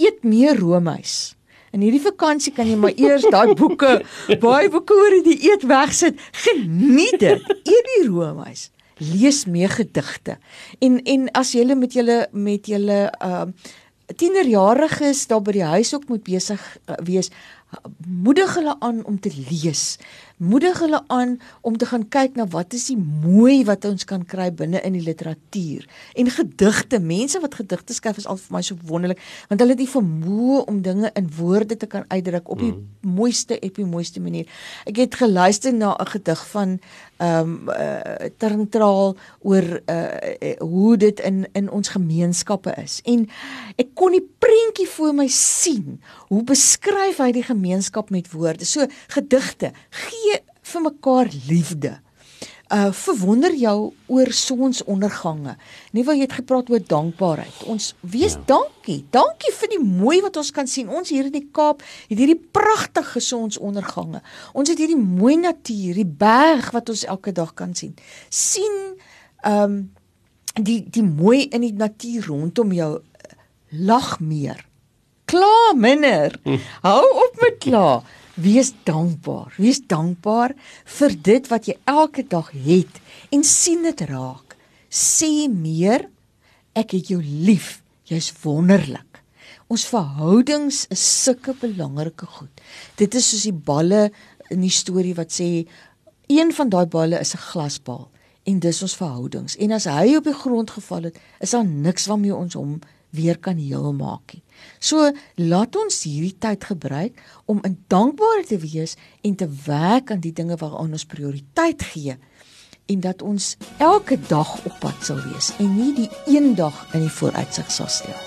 Eet 0.00 0.24
meer 0.24 0.56
roomys. 0.58 1.34
In 1.74 1.82
hierdie 1.84 2.00
vakansie 2.00 2.54
kan 2.54 2.70
jy 2.70 2.78
maar 2.80 2.96
eers 2.96 3.26
daai 3.28 3.52
boeke, 3.60 3.98
baie 4.40 4.70
boeke 4.72 4.96
oor 4.96 5.18
die 5.26 5.36
eet 5.50 5.68
wegsit. 5.68 6.16
Geniet 6.46 7.20
dit. 7.20 7.44
Eet 7.60 7.92
die 7.92 8.06
roomys. 8.08 8.70
Lees 9.02 9.44
meer 9.50 9.74
gedigte. 9.74 10.38
En 10.80 11.00
en 11.02 11.28
as 11.36 11.52
jy 11.52 11.66
met 11.76 11.92
julle 11.92 12.22
met 12.32 12.72
julle 12.72 13.00
uh 13.20 13.48
tienerjariges 14.20 15.22
daar 15.30 15.40
by 15.40 15.54
die 15.56 15.64
huis 15.64 15.94
ook 15.96 16.10
moet 16.12 16.24
besig 16.26 16.60
uh, 16.60 16.98
wees 17.06 17.30
moedig 18.06 18.54
hulle 18.54 18.76
aan 18.80 19.04
om 19.04 19.20
te 19.20 19.30
lees. 19.50 19.98
Moedig 20.36 20.78
hulle 20.82 21.00
aan 21.06 21.36
om 21.60 21.76
te 21.78 21.86
gaan 21.86 22.08
kyk 22.08 22.34
na 22.36 22.46
wat 22.50 22.74
is 22.74 22.88
die 22.90 22.98
mooi 22.98 23.64
wat 23.64 23.84
ons 23.88 24.04
kan 24.04 24.24
kry 24.26 24.48
binne 24.52 24.80
in 24.82 24.96
die 24.96 25.04
literatuur. 25.04 25.86
En 26.18 26.30
gedigte, 26.30 26.98
mense 27.00 27.40
wat 27.40 27.54
gedigte 27.54 27.94
skryf 27.94 28.18
is 28.22 28.26
al 28.26 28.40
vir 28.42 28.56
my 28.56 28.62
so 28.66 28.78
wonderlik 28.88 29.22
want 29.48 29.62
hulle 29.62 29.76
het 29.76 29.82
die 29.82 29.90
vermoë 29.90 30.64
om 30.70 30.82
dinge 30.82 31.10
in 31.14 31.30
woorde 31.38 31.76
te 31.76 31.86
kan 31.90 32.04
uitdruk 32.08 32.50
op 32.50 32.58
die 32.58 32.72
mm. 32.72 33.14
mooiste 33.14 33.60
op 33.60 33.80
die 33.80 33.88
mooiste 33.88 34.20
manier. 34.20 34.50
Ek 34.90 34.98
het 35.04 35.14
geluister 35.22 35.74
na 35.74 35.94
'n 35.94 36.10
gedig 36.16 36.46
van 36.50 36.78
ehm 37.16 37.50
um, 37.50 37.68
uh, 37.70 38.28
Terntraal 38.36 39.16
oor 39.46 39.66
uh, 39.86 40.58
hoe 40.58 40.96
dit 40.96 41.20
in 41.20 41.44
in 41.52 41.70
ons 41.70 41.88
gemeenskappe 41.88 42.74
is. 42.82 43.00
En 43.04 43.28
ek 43.76 43.94
kon 43.94 44.12
die 44.16 44.24
prentjie 44.38 44.88
voor 44.96 45.14
my 45.14 45.28
sien. 45.30 46.00
Hoe 46.28 46.42
beskryf 46.42 47.20
hy 47.22 47.30
die 47.32 47.46
gemeenskap 47.46 48.10
met 48.10 48.32
woorde? 48.32 48.66
So 48.66 48.86
gedigte 49.14 49.72
gee 49.90 50.40
vir 50.62 50.82
mekaar 50.82 51.30
liefde. 51.48 51.98
Uh 52.74 52.90
verwonder 52.90 53.54
jou 53.54 53.92
oor 54.10 54.30
sonsondergange. 54.34 55.52
Nie 55.94 56.02
waar 56.02 56.16
jy 56.18 56.24
het 56.26 56.32
gepraat 56.40 56.70
oor 56.72 56.82
dankbaarheid. 56.82 57.60
Ons 57.70 57.92
wees 58.00 58.34
ja. 58.34 58.42
dankie. 58.48 59.04
Dankie 59.14 59.52
vir 59.54 59.70
die 59.76 59.82
mooi 59.82 60.18
wat 60.24 60.40
ons 60.40 60.50
kan 60.50 60.66
sien. 60.66 60.90
Ons 60.90 61.12
hier 61.14 61.28
in 61.28 61.36
die 61.36 61.46
Kaap 61.54 61.84
het 61.84 62.18
hierdie 62.18 62.40
pragtige 62.40 63.22
sonsondergange. 63.22 64.24
Ons 64.58 64.72
het 64.74 64.82
hierdie 64.82 64.98
mooi 64.98 65.36
natuur, 65.38 66.00
die 66.00 66.08
berg 66.24 66.72
wat 66.74 66.90
ons 66.90 67.04
elke 67.06 67.32
dag 67.36 67.54
kan 67.54 67.76
sien. 67.78 67.94
sien 68.28 68.98
um 69.46 69.92
die 70.54 70.80
die 70.90 71.02
mooi 71.02 71.46
in 71.50 71.64
die 71.66 71.74
natuur 71.74 72.26
rondom 72.26 72.72
jou 72.74 72.90
lag 73.70 74.18
meer. 74.20 74.66
Kla 75.30 75.74
minder. 75.78 76.34
Hou 76.86 77.06
op 77.26 77.40
met 77.42 77.58
kla. 77.62 78.02
Wees 78.34 78.72
dankbaar. 78.82 79.54
Wees 79.56 79.78
dankbaar 79.86 80.54
vir 80.98 81.16
dit 81.22 81.48
wat 81.52 81.68
jy 81.70 81.76
elke 81.86 82.24
dag 82.26 82.50
het 82.50 83.00
en 83.30 83.44
sien 83.46 83.84
dit 83.86 84.00
raak. 84.10 84.56
Sê 84.90 85.46
meer 85.50 86.08
ek 86.74 86.96
het 86.98 87.12
jou 87.14 87.20
lief. 87.22 87.80
Jy's 88.10 88.32
wonderlik. 88.42 89.22
Ons 89.70 89.86
verhoudings 89.88 90.84
is 90.92 91.04
sulke 91.24 91.54
belangrike 91.60 92.26
goed. 92.26 92.52
Dit 92.98 93.14
is 93.14 93.30
soos 93.30 93.46
die 93.46 93.54
balle 93.54 94.10
in 94.52 94.60
die 94.60 94.72
storie 94.72 95.14
wat 95.16 95.32
sê 95.32 95.64
een 96.28 96.50
van 96.56 96.68
daai 96.72 96.86
balle 96.90 97.20
is 97.20 97.34
'n 97.34 97.46
glasbal 97.50 98.10
en 98.44 98.58
dis 98.58 98.82
ons 98.82 98.96
verhoudings. 98.96 99.56
En 99.56 99.72
as 99.72 99.84
hy 99.84 100.16
op 100.16 100.24
die 100.24 100.34
grond 100.34 100.70
geval 100.70 101.02
het, 101.02 101.18
is 101.40 101.50
daar 101.50 101.64
niks 101.64 102.06
waarmee 102.06 102.34
ons 102.34 102.54
hom 102.54 102.80
weer 103.14 103.38
kan 103.38 103.58
heel 103.60 103.92
maak 103.94 104.34
nie. 104.34 104.42
So 104.78 105.10
laat 105.40 105.76
ons 105.78 106.02
hierdie 106.06 106.36
tyd 106.38 106.64
gebruik 106.64 107.18
om 107.50 107.62
in 107.66 107.78
dankbaarheid 107.92 108.50
te 108.50 108.58
wees 108.62 108.96
en 109.22 109.36
te 109.38 109.48
werk 109.66 110.10
aan 110.10 110.22
die 110.24 110.34
dinge 110.34 110.58
waaraan 110.60 110.94
ons 110.94 111.06
prioriteit 111.08 111.82
gee 111.94 112.18
en 112.86 113.00
dat 113.00 113.22
ons 113.22 113.54
elke 113.78 114.18
dag 114.28 114.50
op 114.64 114.74
pad 114.80 115.06
sal 115.06 115.20
wees 115.30 115.52
en 115.58 115.72
nie 115.76 115.92
die 115.96 116.10
een 116.28 116.52
dag 116.54 116.84
in 116.92 117.06
die 117.06 117.14
vooruitsig 117.20 117.70
sal 117.72 117.88
stel. 117.88 118.18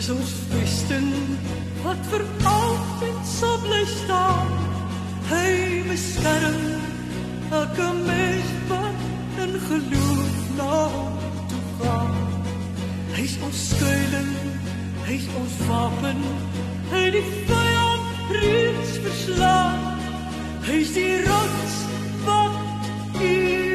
Is 0.00 0.08
ons 0.08 0.30
feesten 0.48 1.12
wat 1.84 2.08
vir 2.08 2.24
altyd 2.40 2.59
beskerm 5.90 6.60
elke 7.50 7.92
mens 8.06 8.50
wat 8.68 9.00
in 9.42 9.60
geloof 9.68 10.36
na 10.56 10.88
toe 11.50 11.64
gaan. 11.80 12.14
Hy's 13.12 13.34
ons 13.42 13.68
skuilings 13.68 14.40
hy's 15.10 15.26
ons 15.40 15.56
wapen 15.66 16.20
hy 16.92 17.02
die 17.16 17.24
vyand 17.48 18.36
reeds 18.36 18.92
verslaan. 19.06 19.82
Hy's 20.68 20.94
die 20.94 21.16
rots 21.26 21.74
wat 22.28 23.18
ewig 23.18 23.69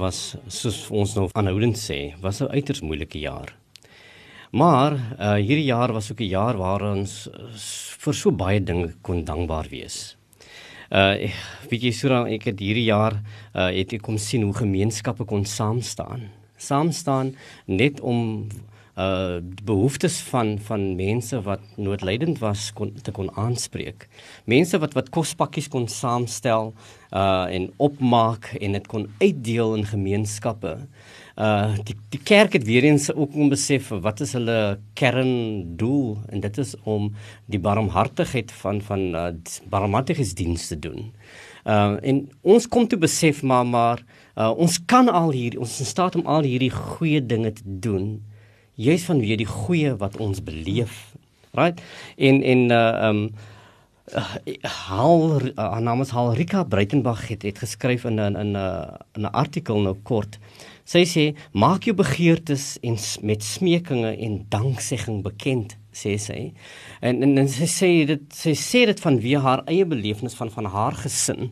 was 0.00 0.36
soos 0.48 0.86
ons 0.90 1.14
nou 1.16 1.28
aanhoudend 1.36 1.76
sê, 1.78 2.14
was 2.20 2.40
'n 2.40 2.50
uiters 2.50 2.80
moeilike 2.80 3.20
jaar. 3.20 3.54
Maar 4.50 4.92
uh 5.18 5.38
hierdie 5.38 5.70
jaar 5.70 5.92
was 5.92 6.10
ook 6.10 6.20
'n 6.20 6.32
jaar 6.32 6.56
waar 6.56 6.82
ons 6.82 7.28
vir 7.98 8.14
so 8.14 8.30
baie 8.32 8.60
dinge 8.60 8.94
kon 9.02 9.24
dankbaar 9.24 9.68
wees. 9.70 10.16
Uh 10.90 11.30
weet 11.70 11.82
jy 11.82 11.92
Sura, 11.92 12.26
ek 12.26 12.44
het 12.44 12.58
hierdie 12.58 12.88
jaar 12.90 13.22
uh 13.54 13.70
het 13.70 13.92
ek 13.92 14.02
kom 14.02 14.18
sien 14.18 14.42
hoe 14.42 14.54
gemeenskappe 14.54 15.24
kon 15.24 15.44
saam 15.44 15.80
staan. 15.80 16.30
Saam 16.56 16.92
staan 16.92 17.36
net 17.66 18.00
om 18.00 18.48
uh 18.98 19.38
behoeftes 19.64 20.18
van 20.20 20.58
van 20.58 20.96
mense 20.96 21.38
wat 21.42 21.60
noodlydend 21.76 22.38
was 22.38 22.72
kon 22.72 22.92
te 23.02 23.12
kon 23.14 23.30
aanspreek. 23.38 24.08
Mense 24.44 24.78
wat 24.78 24.94
wat 24.98 25.10
kospakkies 25.14 25.68
kon 25.68 25.88
saamstel 25.88 26.72
uh 27.14 27.46
en 27.50 27.70
opmaak 27.76 28.50
en 28.60 28.72
dit 28.72 28.86
kon 28.86 29.06
uitdeel 29.20 29.74
in 29.74 29.86
gemeenskappe. 29.86 30.76
Uh 31.38 31.76
die 31.86 31.94
die 32.10 32.22
kerk 32.22 32.52
het 32.52 32.64
weer 32.64 32.84
eens 32.84 33.12
ook 33.12 33.34
om 33.34 33.48
besef 33.48 33.88
wat 33.88 34.20
is 34.20 34.32
hulle 34.32 34.78
kerndoel 34.94 36.18
en 36.28 36.40
dit 36.40 36.58
is 36.58 36.74
om 36.82 37.12
die 37.46 37.60
barmhartigheid 37.60 38.52
van 38.52 38.80
van 38.80 39.14
uh, 39.14 39.28
barmhartigheidsdienste 39.68 40.78
te 40.78 40.88
doen. 40.88 41.12
Uh 41.64 41.96
en 42.02 42.26
ons 42.42 42.68
kom 42.68 42.88
toe 42.88 42.98
besef 42.98 43.42
maar 43.42 43.66
maar 43.66 44.02
uh, 44.36 44.50
ons 44.50 44.84
kan 44.84 45.08
al 45.08 45.30
hier 45.30 45.58
ons 45.60 45.70
is 45.70 45.86
in 45.86 45.86
staat 45.86 46.16
om 46.16 46.26
al 46.26 46.42
hierdie 46.42 46.74
goeie 46.74 47.22
dinge 47.26 47.52
te 47.52 47.62
doen 47.64 48.18
juis 48.80 49.06
vanweë 49.08 49.40
die 49.42 49.48
goeie 49.48 49.94
wat 50.00 50.18
ons 50.22 50.42
beleef. 50.44 51.10
Right? 51.56 51.80
En 52.16 52.42
en 52.42 52.68
uh 52.70 53.08
um 53.08 53.22
uh, 54.14 54.36
Hal 54.62 55.40
uh, 55.40 55.54
haar 55.56 55.82
naam 55.82 56.00
is 56.00 56.14
Halrika 56.14 56.64
Breitenberg 56.64 57.28
het 57.28 57.42
het 57.42 57.58
geskryf 57.58 58.04
in 58.04 58.20
'n 58.20 58.36
in 58.36 58.56
'n 58.56 58.96
in 59.16 59.22
'n 59.22 59.32
artikel 59.32 59.80
nou 59.80 59.94
kort. 60.02 60.38
Sy 60.84 61.04
sê 61.04 61.24
maak 61.52 61.84
jou 61.84 61.94
begeertes 61.94 62.78
en 62.82 62.96
met 63.22 63.42
smekinge 63.42 64.16
en 64.16 64.46
danksegging 64.48 65.22
bekend 65.22 65.76
sê 65.92 66.16
sy. 66.18 66.52
En 67.00 67.22
en, 67.22 67.38
en 67.38 67.48
sy 67.48 67.66
sê 67.66 68.06
dit 68.06 68.22
sy 68.34 68.54
sê 68.54 68.86
dit 68.86 69.00
vanweë 69.00 69.40
haar 69.40 69.62
eie 69.66 69.86
belewenis 69.86 70.34
van 70.34 70.50
van 70.50 70.64
haar 70.64 70.94
gesin 70.94 71.50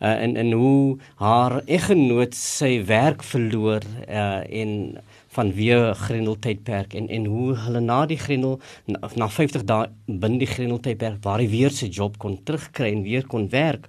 uh, 0.00 0.22
en 0.22 0.36
en 0.36 0.52
hoe 0.52 0.98
haar 1.14 1.62
eggenoot 1.66 2.34
sy 2.34 2.84
werk 2.84 3.22
verloor 3.22 3.82
uh, 4.08 4.42
en 4.60 4.98
van 5.34 5.52
weer 5.54 5.94
Grendel 5.94 6.38
tydperk 6.38 6.94
en 6.98 7.08
en 7.08 7.24
hoe 7.30 7.54
hulle 7.64 7.80
na 7.80 8.00
die 8.10 8.18
Grendel 8.18 8.58
na, 8.86 9.10
na 9.14 9.28
50 9.30 9.64
dae 9.68 9.88
binne 10.06 10.40
die 10.42 10.50
Grendel 10.50 10.80
tydperk 10.82 11.22
waar 11.26 11.42
hy 11.42 11.48
weer 11.52 11.74
sy 11.74 11.86
job 11.86 12.18
kon 12.18 12.38
terugkry 12.44 12.90
en 12.90 13.04
weer 13.06 13.26
kon 13.26 13.48
werk. 13.52 13.86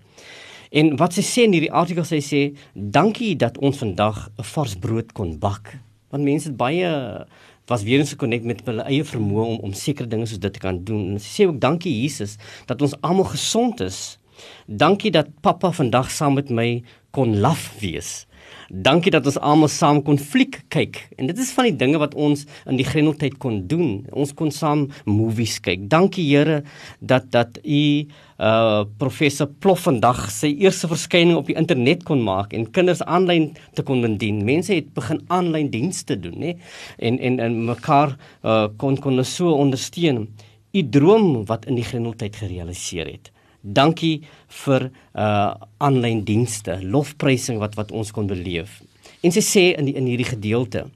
En 0.71 0.93
wat 1.01 1.17
sy 1.17 1.23
sê 1.25 1.45
in 1.47 1.55
hierdie 1.57 1.73
artikel 1.73 2.05
sy 2.07 2.21
sê 2.23 2.41
dankie 2.73 3.33
dat 3.35 3.57
ons 3.59 3.81
vandag 3.81 4.29
'n 4.37 4.47
vars 4.53 4.75
brood 4.75 5.11
kon 5.17 5.39
bak. 5.39 5.77
Want 6.11 6.23
mense 6.23 6.47
het 6.47 6.57
baie 6.57 7.25
was 7.67 7.83
weer 7.83 7.99
eens 7.99 8.13
gekonnekt 8.13 8.45
met 8.45 8.61
hulle 8.65 8.83
eie 8.83 9.03
vermoë 9.03 9.45
om 9.45 9.59
om 9.67 9.73
sekere 9.73 10.07
dinge 10.07 10.25
soos 10.25 10.39
dit 10.39 10.53
te 10.53 10.59
kan 10.59 10.83
doen. 10.83 11.11
En 11.11 11.19
sy 11.19 11.29
sê 11.43 11.47
ook 11.47 11.59
dankie 11.59 12.01
Jesus 12.01 12.37
dat 12.65 12.81
ons 12.81 12.95
almal 13.01 13.29
gesond 13.33 13.81
is. 13.81 14.19
Dankie 14.67 15.11
dat 15.11 15.27
pappa 15.41 15.71
vandag 15.71 16.11
saam 16.11 16.33
met 16.33 16.49
my 16.49 16.83
kon 17.11 17.39
laf 17.39 17.73
wees. 17.79 18.27
Dankie 18.71 19.11
dat 19.11 19.25
ons 19.27 19.35
almal 19.43 19.67
saam 19.67 19.97
konflik 20.07 20.61
kyk. 20.71 21.01
En 21.19 21.27
dit 21.27 21.39
is 21.43 21.49
van 21.51 21.67
die 21.67 21.75
dinge 21.75 21.99
wat 21.99 22.13
ons 22.15 22.45
in 22.71 22.77
die 22.79 22.85
Grendeltyd 22.87 23.33
kon 23.43 23.57
doen. 23.67 24.05
Ons 24.15 24.31
kon 24.31 24.47
saam 24.55 24.85
movies 25.03 25.57
kyk. 25.59 25.89
Dankie 25.91 26.23
Here 26.29 26.61
dat 26.99 27.27
dat 27.35 27.59
u 27.63 28.07
uh 28.41 28.85
professor 28.97 29.49
Plof 29.59 29.83
vandag 29.89 30.23
sy 30.31 30.53
eerste 30.63 30.87
verskyning 30.87 31.35
op 31.35 31.51
die 31.51 31.57
internet 31.59 32.05
kon 32.07 32.23
maak 32.23 32.55
en 32.55 32.69
kinders 32.71 33.03
aanlyn 33.03 33.49
te 33.75 33.83
kon 33.83 34.01
bedien. 34.05 34.39
Mense 34.47 34.73
het 34.73 34.93
begin 34.95 35.19
aanlyn 35.27 35.67
dienste 35.69 36.15
doen, 36.15 36.39
nê? 36.39 36.55
En 36.97 37.19
en 37.19 37.43
en 37.43 37.59
mekaar 37.67 38.15
uh 38.41 38.69
kon 38.77 38.95
kon 38.97 39.19
so 39.25 39.51
ondersteun. 39.51 40.29
U 40.71 40.87
droom 40.89 41.43
wat 41.45 41.67
in 41.67 41.75
die 41.75 41.85
Grendeltyd 41.85 42.39
gerealiseer 42.39 43.11
het. 43.11 43.33
Dankie 43.61 44.23
vir 44.65 44.89
uh 45.13 45.53
aanlyn 45.81 46.23
dienste, 46.25 46.79
lofprysing 46.81 47.59
wat 47.61 47.75
wat 47.77 47.91
ons 47.93 48.11
kon 48.13 48.29
beleef. 48.29 48.81
En 49.21 49.33
sy 49.33 49.43
sê 49.45 49.63
in 49.77 49.89
die, 49.89 49.95
in 49.97 50.07
hierdie 50.09 50.29
gedeelte: 50.31 50.87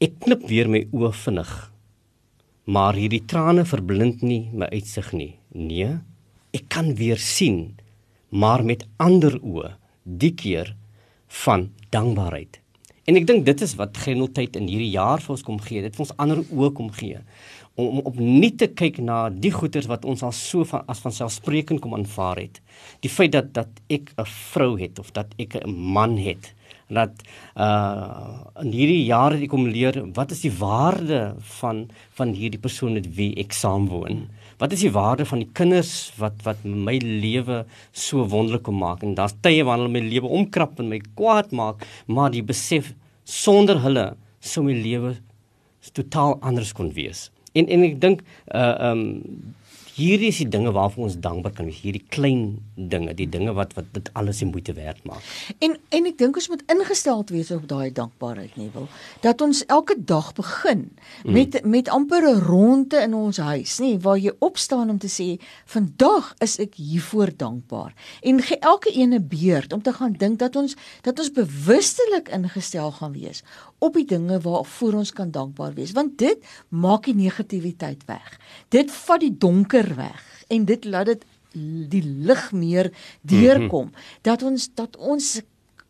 Ek 0.00 0.18
knip 0.24 0.44
weer 0.48 0.68
my 0.68 0.84
oë 0.92 1.12
vinnig. 1.24 1.52
Maar 2.64 2.96
hierdie 2.96 3.24
trane 3.28 3.64
verblind 3.68 4.22
nie 4.24 4.48
my 4.52 4.68
uitsig 4.72 5.12
nie. 5.16 5.32
Nee, 5.52 5.98
ek 6.56 6.68
kan 6.72 6.94
weer 6.96 7.20
sien, 7.20 7.74
maar 8.32 8.64
met 8.64 8.86
ander 8.96 9.36
oë, 9.40 9.74
die 10.04 10.32
keer 10.32 10.74
van 11.44 11.70
dankbaarheid. 11.92 12.60
En 13.04 13.20
ek 13.20 13.26
dink 13.28 13.44
dit 13.44 13.60
is 13.64 13.74
wat 13.76 13.96
Grendeltyd 14.00 14.56
in 14.56 14.68
hierdie 14.68 14.94
jaar 14.94 15.20
vir 15.20 15.34
ons 15.36 15.44
kom 15.44 15.58
gee. 15.60 15.82
Dit 15.84 15.96
vir 15.96 16.06
ons 16.06 16.14
ander 16.20 16.40
oë 16.40 16.72
kom 16.76 16.88
gee 16.96 17.20
om, 17.74 17.86
om 17.86 18.00
opnuut 18.10 18.58
te 18.58 18.68
kyk 18.70 18.98
na 19.02 19.28
die 19.30 19.52
goeders 19.54 19.88
wat 19.90 20.04
ons 20.04 20.22
al 20.22 20.32
so 20.32 20.64
van 20.68 20.84
as 20.90 21.02
van 21.04 21.12
selfsprekend 21.12 21.82
kom 21.82 21.94
aanvaar 21.94 22.40
het. 22.44 22.60
Die 23.02 23.10
feit 23.10 23.32
dat 23.32 23.54
dat 23.54 23.70
ek 23.88 24.12
'n 24.18 24.28
vrou 24.52 24.78
het 24.78 24.98
of 24.98 25.12
dat 25.12 25.34
ek 25.38 25.56
'n 25.64 25.70
man 25.70 26.16
het 26.18 26.54
dat 26.88 27.22
uh 27.56 28.44
in 28.62 28.70
hierdie 28.72 29.04
jare 29.08 29.40
ek 29.42 29.50
kom 29.50 29.66
leer 29.66 29.96
wat 30.14 30.30
is 30.30 30.42
die 30.44 30.52
waarde 30.52 31.34
van 31.58 31.88
van 32.18 32.34
hierdie 32.36 32.60
persoon 32.60 32.94
met 32.94 33.08
wie 33.16 33.32
ek 33.40 33.52
saamwoon. 33.52 34.28
Wat 34.58 34.72
is 34.72 34.84
die 34.84 34.92
waarde 34.92 35.24
van 35.24 35.42
die 35.42 35.50
kinders 35.52 36.12
wat 36.20 36.42
wat 36.44 36.64
my 36.64 36.98
lewe 36.98 37.64
so 37.92 38.26
wonderlik 38.28 38.62
kom 38.68 38.78
maak 38.78 39.02
en 39.02 39.14
daar's 39.14 39.36
tye 39.40 39.64
wanneer 39.64 39.90
my 39.90 40.04
lewe 40.04 40.28
omkrap 40.28 40.78
en 40.78 40.88
my 40.88 41.00
kwaad 41.14 41.52
maak, 41.52 41.86
maar 42.06 42.30
die 42.30 42.42
besef 42.42 42.94
sonder 43.24 43.80
hulle 43.80 44.14
sou 44.40 44.64
my 44.64 44.76
lewe 44.76 45.16
totaal 45.92 46.38
anders 46.40 46.72
kon 46.72 46.92
wees. 46.92 47.30
En 47.54 47.68
en 47.68 47.86
ek 47.90 48.00
dink 48.02 48.24
uh 48.54 48.90
um 48.90 49.04
hierdie 49.94 50.30
is 50.32 50.40
die 50.42 50.48
dinge 50.50 50.72
waarvoor 50.74 51.06
ons 51.06 51.16
dankbaar 51.22 51.52
kan 51.54 51.68
wees, 51.68 51.78
hierdie 51.84 52.02
klein 52.10 52.44
dinge, 52.74 53.14
die 53.14 53.28
dinge 53.30 53.54
wat 53.54 53.74
wat 53.78 53.86
dit 53.94 54.08
alles 54.18 54.40
die 54.42 54.48
moeite 54.48 54.74
werd 54.74 55.02
maak. 55.06 55.22
En 55.62 55.76
en 55.94 56.08
ek 56.10 56.18
dink 56.18 56.38
ons 56.40 56.48
moet 56.50 56.64
ingestel 56.74 57.22
wees 57.30 57.52
op 57.54 57.68
daai 57.70 57.94
dankbaarheid 57.94 58.56
nie 58.58 58.70
wil 58.74 58.88
dat 59.22 59.40
ons 59.44 59.62
elke 59.72 59.94
dag 59.96 60.32
begin 60.34 60.88
met 61.22 61.60
mm. 61.60 61.70
met 61.70 61.88
amper 61.88 62.26
'n 62.26 62.42
ronde 62.42 62.98
in 63.02 63.14
ons 63.14 63.38
huis, 63.38 63.78
nê, 63.78 63.94
waar 64.02 64.18
jy 64.18 64.34
opstaan 64.38 64.90
om 64.90 64.98
te 64.98 65.10
sê 65.10 65.38
vandag 65.66 66.34
is 66.42 66.58
ek 66.58 66.74
hiervoor 66.74 67.30
dankbaar. 67.36 67.94
En 68.22 68.42
ge 68.42 68.58
elke 68.58 68.90
ene 68.90 69.20
beurt 69.20 69.72
om 69.72 69.82
te 69.82 69.92
gaan 69.92 70.12
dink 70.12 70.38
dat 70.38 70.56
ons 70.56 70.74
dat 71.02 71.18
ons 71.18 71.30
bewustelik 71.30 72.28
ingestel 72.28 72.90
gaan 72.90 73.12
wees 73.12 73.44
op 73.84 73.98
die 73.98 74.06
dinge 74.08 74.40
waarvoor 74.40 75.00
ons 75.02 75.12
kan 75.12 75.30
dankbaar 75.30 75.74
wees, 75.76 75.92
want 75.96 76.18
dit 76.18 76.40
maak 76.68 77.04
die 77.10 77.16
negativiteit 77.16 78.04
weg. 78.10 78.38
Dit 78.72 78.92
vat 79.04 79.20
die 79.20 79.34
donker 79.38 79.94
weg 79.98 80.22
en 80.48 80.64
dit 80.68 80.84
laat 80.84 81.12
dit 81.12 81.24
die 81.92 82.02
lig 82.02 82.52
meer 82.52 82.90
deurkom 83.22 83.86
mm 83.86 83.92
-hmm. 83.92 84.22
dat 84.22 84.42
ons 84.42 84.70
dat 84.74 84.96
ons 84.96 85.42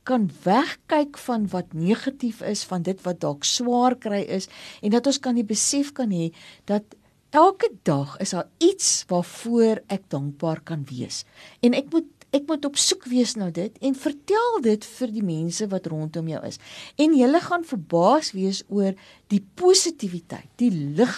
kan 0.02 0.30
wegkyk 0.42 1.18
van 1.18 1.48
wat 1.48 1.72
negatief 1.72 2.42
is 2.42 2.64
van 2.64 2.82
dit 2.82 3.00
wat 3.02 3.20
dalk 3.20 3.44
swaar 3.44 3.96
kry 3.96 4.20
is 4.20 4.48
en 4.80 4.90
dat 4.90 5.06
ons 5.06 5.20
kan 5.20 5.34
die 5.34 5.44
besef 5.48 5.92
kan 5.92 6.10
hê 6.10 6.28
dat 6.64 6.82
elke 7.30 7.70
dag 7.82 8.18
is 8.22 8.30
daar 8.30 8.48
iets 8.58 9.04
waarvoor 9.08 9.80
ek 9.86 10.04
dankbaar 10.08 10.60
kan 10.60 10.84
wees 10.90 11.24
en 11.60 11.74
ek 11.74 11.88
moet 11.92 12.06
ek 12.34 12.48
moet 12.50 12.66
op 12.68 12.80
soek 12.80 13.06
wees 13.10 13.36
na 13.40 13.50
dit 13.54 13.76
en 13.84 13.94
vertel 14.06 14.58
dit 14.64 14.88
vir 14.96 15.14
die 15.14 15.26
mense 15.26 15.68
wat 15.72 15.86
rondom 15.92 16.28
jou 16.32 16.42
is 16.48 16.58
en 16.98 17.14
hulle 17.18 17.44
gaan 17.44 17.66
verbaas 17.68 18.32
wees 18.36 18.64
oor 18.68 18.92
die 19.32 19.42
positiwiteit 19.60 20.50
die 20.60 20.72
lig 20.72 21.14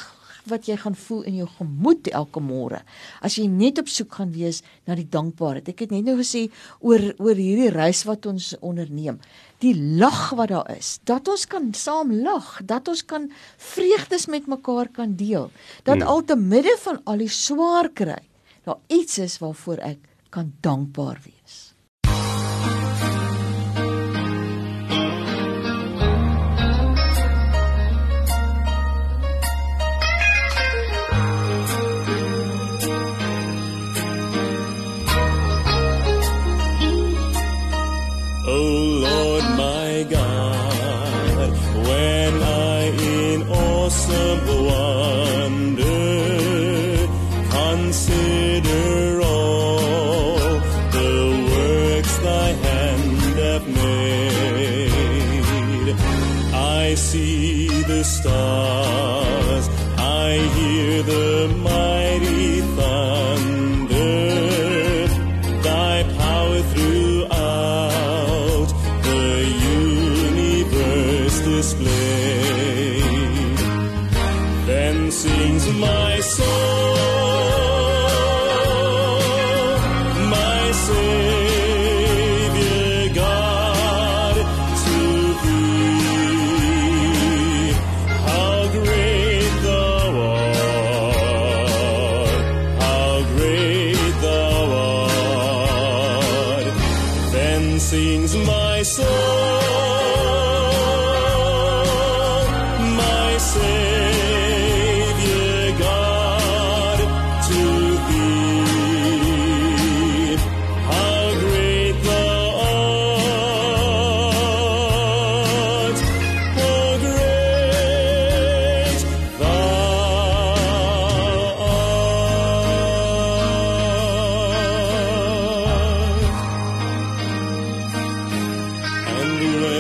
wat 0.51 0.69
jy 0.71 0.77
gaan 0.81 0.95
voel 0.99 1.25
in 1.27 1.39
jou 1.41 1.47
gemoed 1.59 2.09
elke 2.15 2.41
môre. 2.43 2.83
As 3.25 3.37
jy 3.39 3.47
net 3.51 3.81
op 3.83 3.91
soek 3.91 4.19
gaan 4.19 4.33
wees 4.35 4.63
na 4.87 4.97
die 4.99 5.07
dankbaarheid. 5.11 5.69
Ek 5.73 5.85
het 5.85 5.95
net 5.95 6.07
nou 6.07 6.17
gesê 6.21 6.47
oor 6.81 7.03
oor 7.19 7.39
hierdie 7.39 7.73
reis 7.75 8.05
wat 8.09 8.29
ons 8.31 8.53
onderneem. 8.61 9.19
Die 9.65 9.75
lag 9.75 10.31
wat 10.39 10.53
daar 10.53 10.71
is, 10.77 10.97
dat 11.09 11.29
ons 11.33 11.47
kan 11.51 11.71
saam 11.75 12.13
lag, 12.23 12.57
dat 12.69 12.89
ons 12.93 13.03
kan 13.09 13.31
vreugdes 13.73 14.29
met 14.33 14.49
mekaar 14.51 14.91
kan 14.93 15.17
deel. 15.19 15.51
Dat 15.89 16.03
hmm. 16.03 16.11
al 16.13 16.27
te 16.29 16.37
midde 16.37 16.77
van 16.85 17.01
al 17.05 17.25
die 17.25 17.33
swaar 17.33 17.91
kry, 17.97 18.21
daar 18.69 18.83
iets 18.93 19.19
is 19.23 19.41
waarvoor 19.43 19.83
ek 19.95 20.05
kan 20.37 20.53
dankbaar 20.61 21.19
wees. 21.25 21.36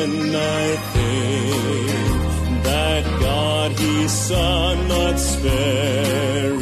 When 0.07 0.35
I 0.35 0.77
think 0.95 2.62
that 2.64 3.05
God 3.21 3.73
His 3.73 4.12
Son 4.12 4.88
not 4.88 5.19
sparing 5.19 6.55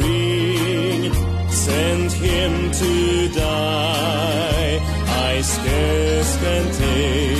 sent 1.49 2.11
Him 2.13 2.71
to 2.71 3.29
die, 3.29 4.79
I 5.29 5.41
scarce 5.41 6.37
can 6.37 6.71
take 6.73 7.34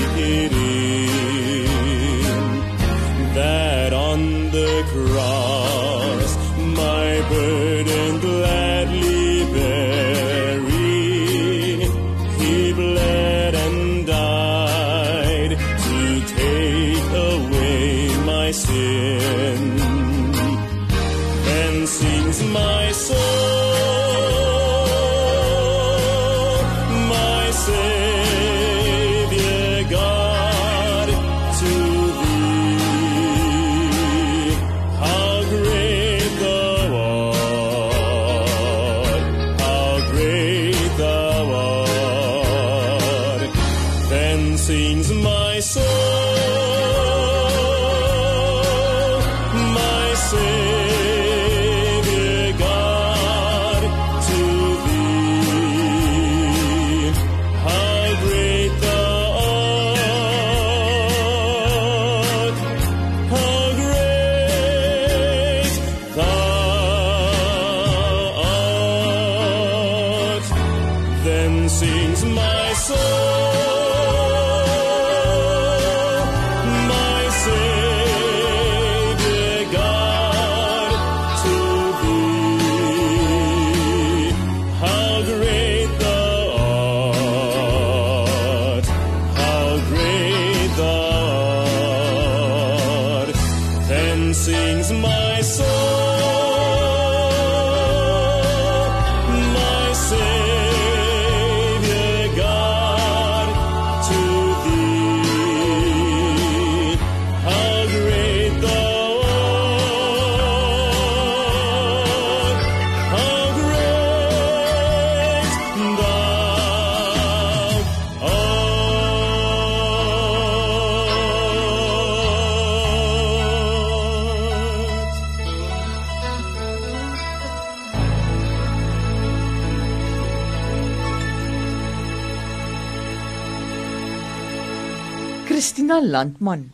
Christina 135.55 136.01
Landman 136.03 136.73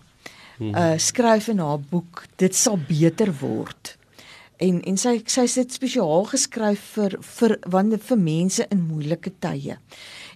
uh 0.59 0.97
skryf 0.97 1.47
in 1.51 1.59
haar 1.61 1.81
boek 1.89 2.23
dit 2.41 2.55
sal 2.55 2.79
beter 2.87 3.29
word. 3.37 3.91
En 4.57 4.79
en 4.89 4.97
sy 4.97 5.11
sy 5.29 5.43
sê 5.45 5.65
dit 5.67 5.75
spesiaal 5.77 6.25
geskryf 6.31 6.87
vir 6.95 7.15
vir 7.27 7.53
wanneer 7.75 8.01
vir 8.07 8.19
mense 8.23 8.65
in 8.73 8.81
moeilike 8.87 9.35
tye. 9.45 9.77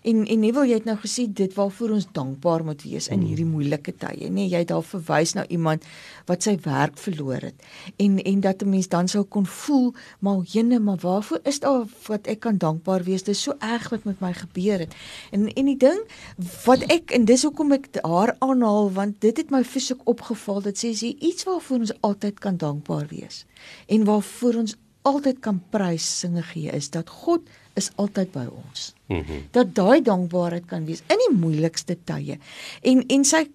En 0.06 0.26
en 0.26 0.40
Neville 0.40 0.70
jy 0.70 0.78
het 0.80 0.86
nou 0.86 0.98
gesê 1.02 1.26
dit 1.28 1.54
waarvoor 1.58 1.96
ons 1.98 2.08
dankbaar 2.14 2.66
moet 2.66 2.84
wees 2.86 3.08
in 3.14 3.24
hierdie 3.26 3.48
moeilike 3.50 3.96
tye. 4.02 4.30
Nee, 4.30 4.48
jy 4.52 4.62
het 4.62 4.70
daar 4.70 4.86
verwys 4.86 5.34
na 5.34 5.48
iemand 5.50 5.86
wat 6.30 6.46
sy 6.46 6.56
werk 6.66 7.00
verloor 7.02 7.42
het. 7.50 7.66
En 8.02 8.20
en 8.22 8.40
dat 8.40 8.62
'n 8.62 8.70
mens 8.70 8.88
dan 8.88 9.08
sou 9.08 9.24
kon 9.24 9.46
voel, 9.46 9.94
maar 10.20 10.46
jene, 10.46 10.80
maar 10.80 11.02
waarvoor 11.02 11.40
is 11.44 11.60
daar 11.60 11.86
wat 12.08 12.28
ek 12.28 12.40
kan 12.40 12.58
dankbaar 12.58 13.04
wees? 13.04 13.24
Dis 13.24 13.42
so 13.42 13.56
erg 13.60 13.90
wat 13.90 14.04
met 14.04 14.20
my 14.20 14.34
gebeur 14.34 14.80
het. 14.80 14.94
En 15.32 15.54
en 15.54 15.66
die 15.66 15.78
ding 15.78 16.02
wat 16.66 16.82
ek 16.92 17.12
en 17.12 17.26
dis 17.26 17.44
hoekom 17.44 17.72
ek 17.72 17.88
haar 18.02 18.36
aanhaal 18.40 18.92
want 18.92 19.22
dit 19.22 19.38
het 19.38 19.50
my 19.50 19.64
fisiek 19.64 20.02
opgeval 20.04 20.62
dat 20.62 20.78
sê 20.78 20.94
sy 20.94 21.16
iets 21.20 21.44
waarvoor 21.44 21.86
ons 21.86 21.94
altyd 22.02 22.40
kan 22.40 22.58
dankbaar 22.58 23.08
wees 23.10 23.46
en 23.88 24.06
waarvoor 24.06 24.62
ons 24.64 24.76
altyd 25.06 25.40
kan 25.40 25.62
prys 25.70 26.06
singe 26.20 26.44
gee 26.52 26.72
is 26.74 26.90
dat 26.90 27.10
God 27.10 27.50
is 27.76 27.90
altyd 28.02 28.32
by 28.32 28.46
ons. 28.50 28.94
Mm 29.08 29.22
-hmm. 29.22 29.42
Dat 29.52 29.76
daai 29.76 30.02
dankbaarheid 30.02 30.66
kan 30.66 30.86
wees 30.86 31.04
in 31.08 31.20
die 31.28 31.36
moeilikste 31.38 31.98
tye. 32.04 32.38
En 32.82 33.06
en 33.06 33.26
sy 33.26 33.48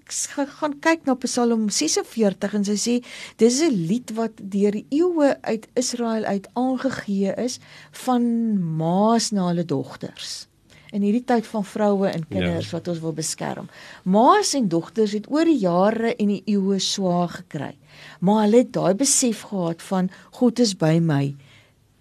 gaan 0.59 0.79
kyk 0.79 1.05
na 1.05 1.15
Psalm 1.15 1.69
46 1.69 2.55
en 2.55 2.65
sy 2.65 2.77
sê 2.77 2.95
dis 3.37 3.61
'n 3.61 3.87
lied 3.87 4.11
wat 4.15 4.33
deur 4.43 4.71
die 4.71 4.87
eeue 4.89 5.37
uit 5.41 5.69
Israel 5.75 6.25
uit 6.25 6.49
aangegee 6.53 7.35
is 7.35 7.59
van 7.91 8.23
ma's 8.77 9.31
na 9.31 9.47
hulle 9.47 9.65
dogters 9.65 10.51
in 10.91 11.05
hierdie 11.07 11.25
tyd 11.25 11.47
van 11.47 11.65
vroue 11.65 12.09
en 12.11 12.27
kinders 12.27 12.71
ja. 12.71 12.79
wat 12.79 12.89
ons 12.89 13.01
wil 13.03 13.15
beskerm. 13.15 13.69
Ma's 14.03 14.55
en 14.59 14.69
dogters 14.69 15.13
het 15.13 15.29
oor 15.31 15.45
die 15.45 15.59
jare 15.63 16.15
en 16.17 16.33
die 16.35 16.43
eeue 16.51 16.79
swaar 16.79 17.29
gekry. 17.29 17.77
Maar 18.21 18.43
hulle 18.45 18.65
het 18.65 18.73
daai 18.73 18.95
besef 18.99 19.45
gehad 19.53 19.83
van 19.83 20.11
God 20.31 20.59
is 20.59 20.75
by 20.75 20.99
my. 21.03 21.37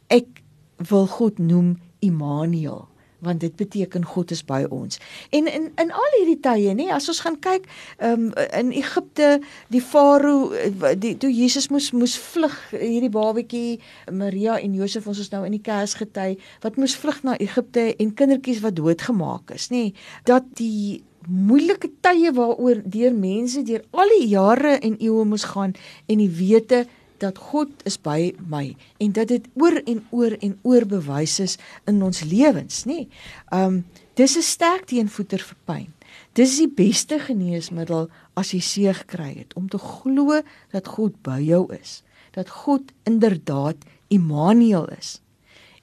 Ek 0.07 0.41
wil 0.89 1.07
God 1.07 1.39
noem 1.39 1.77
Immanuel 1.99 2.87
want 3.19 3.39
dit 3.39 3.55
beteken 3.55 4.05
God 4.05 4.31
is 4.31 4.43
by 4.45 4.63
ons. 4.69 4.99
En 5.29 5.47
in 5.47 5.71
in 5.75 5.91
al 5.91 6.13
hierdie 6.17 6.39
tye, 6.39 6.73
nê, 6.75 6.87
as 6.93 7.09
ons 7.11 7.21
gaan 7.25 7.39
kyk, 7.43 7.67
ehm 7.97 8.29
um, 8.29 8.45
in 8.59 8.71
Egipte, 8.79 9.29
die 9.73 9.81
Farao, 9.83 10.51
eh, 10.55 10.95
die 10.99 11.15
toe 11.19 11.31
Jesus 11.33 11.69
moes 11.69 11.91
moes 11.91 12.17
vlug, 12.19 12.55
hierdie 12.71 13.11
babatjie 13.13 13.79
Maria 14.11 14.59
en 14.59 14.77
Josef, 14.79 15.07
ons 15.07 15.19
is 15.19 15.31
nou 15.33 15.43
in 15.45 15.57
die 15.57 15.63
Kersgety, 15.63 16.37
wat 16.63 16.79
moes 16.79 16.95
vlug 16.95 17.21
na 17.27 17.35
Egipte 17.39 17.89
en 17.99 18.15
kindertjies 18.15 18.63
wat 18.63 18.79
doodgemaak 18.79 19.55
is, 19.55 19.69
nê, 19.73 19.89
dat 20.29 20.47
die 20.59 21.03
moeilike 21.27 21.91
tye 22.01 22.31
waaroor 22.33 22.79
deur 22.85 23.13
mense 23.13 23.61
deur 23.67 23.83
al 23.91 24.15
die 24.15 24.29
jare 24.31 24.77
en 24.79 24.95
eeue 24.97 25.25
moes 25.27 25.43
gaan 25.51 25.75
en 26.07 26.23
die 26.23 26.31
wete 26.31 26.85
dat 27.19 27.37
God 27.51 27.69
is 27.85 27.97
by 28.01 28.33
my 28.47 28.75
en 28.97 29.13
dat 29.15 29.27
dit 29.27 29.47
oor 29.59 29.81
en 29.85 30.03
oor 30.09 30.35
en 30.39 30.57
oor 30.61 30.85
bewys 30.85 31.39
is 31.39 31.57
in 31.89 32.03
ons 32.03 32.23
lewens, 32.23 32.85
nê. 32.85 33.07
Um 33.53 33.85
dis 34.15 34.35
'n 34.37 34.41
sterk 34.41 34.85
teenvoeter 34.85 35.39
vir 35.39 35.57
pyn. 35.65 35.93
Dis 36.33 36.57
die 36.57 36.67
beste 36.67 37.19
geneesmiddel 37.19 38.09
as 38.35 38.51
jy 38.51 38.59
seer 38.59 38.93
gekry 38.93 39.33
het 39.37 39.53
om 39.55 39.69
te 39.69 39.77
glo 39.77 40.41
dat 40.71 40.87
God 40.87 41.21
by 41.23 41.39
jou 41.39 41.73
is, 41.73 42.03
dat 42.31 42.49
God 42.49 42.91
inderdaad 43.03 43.77
Immanuel 44.09 44.87
is. 44.97 45.21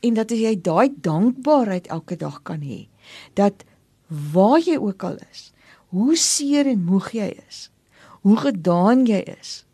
En 0.01 0.14
dat 0.14 0.31
jy 0.31 0.55
daai 0.61 0.94
dankbaarheid 1.01 1.87
elke 1.87 2.16
dag 2.16 2.42
kan 2.42 2.61
hê 2.61 2.88
dat 3.35 3.64
waar 4.07 4.59
jy 4.59 4.77
ook 4.77 5.03
al 5.03 5.18
is, 5.31 5.53
hoe 5.94 6.16
seer 6.16 6.66
en 6.66 6.85
moeg 6.85 7.12
jy 7.14 7.29
is, 7.49 7.70
hoe 8.27 8.37
gedaan 8.37 9.07
jy 9.07 9.22
is, 9.38 9.65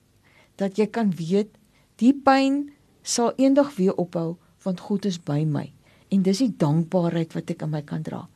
dat 0.60 0.78
jy 0.78 0.86
kan 0.90 1.12
weet 1.16 1.54
die 2.02 2.12
pyn 2.12 2.64
sal 3.02 3.32
eendag 3.36 3.74
weer 3.76 3.96
ophou 4.00 4.36
want 4.64 4.80
God 4.80 5.06
is 5.08 5.18
by 5.18 5.42
my 5.44 5.70
en 6.12 6.22
dis 6.26 6.42
die 6.44 6.52
dankbaarheid 6.60 7.34
wat 7.34 7.50
ek 7.54 7.62
aan 7.64 7.72
my 7.72 7.80
kan 7.88 8.02
dra. 8.04 8.26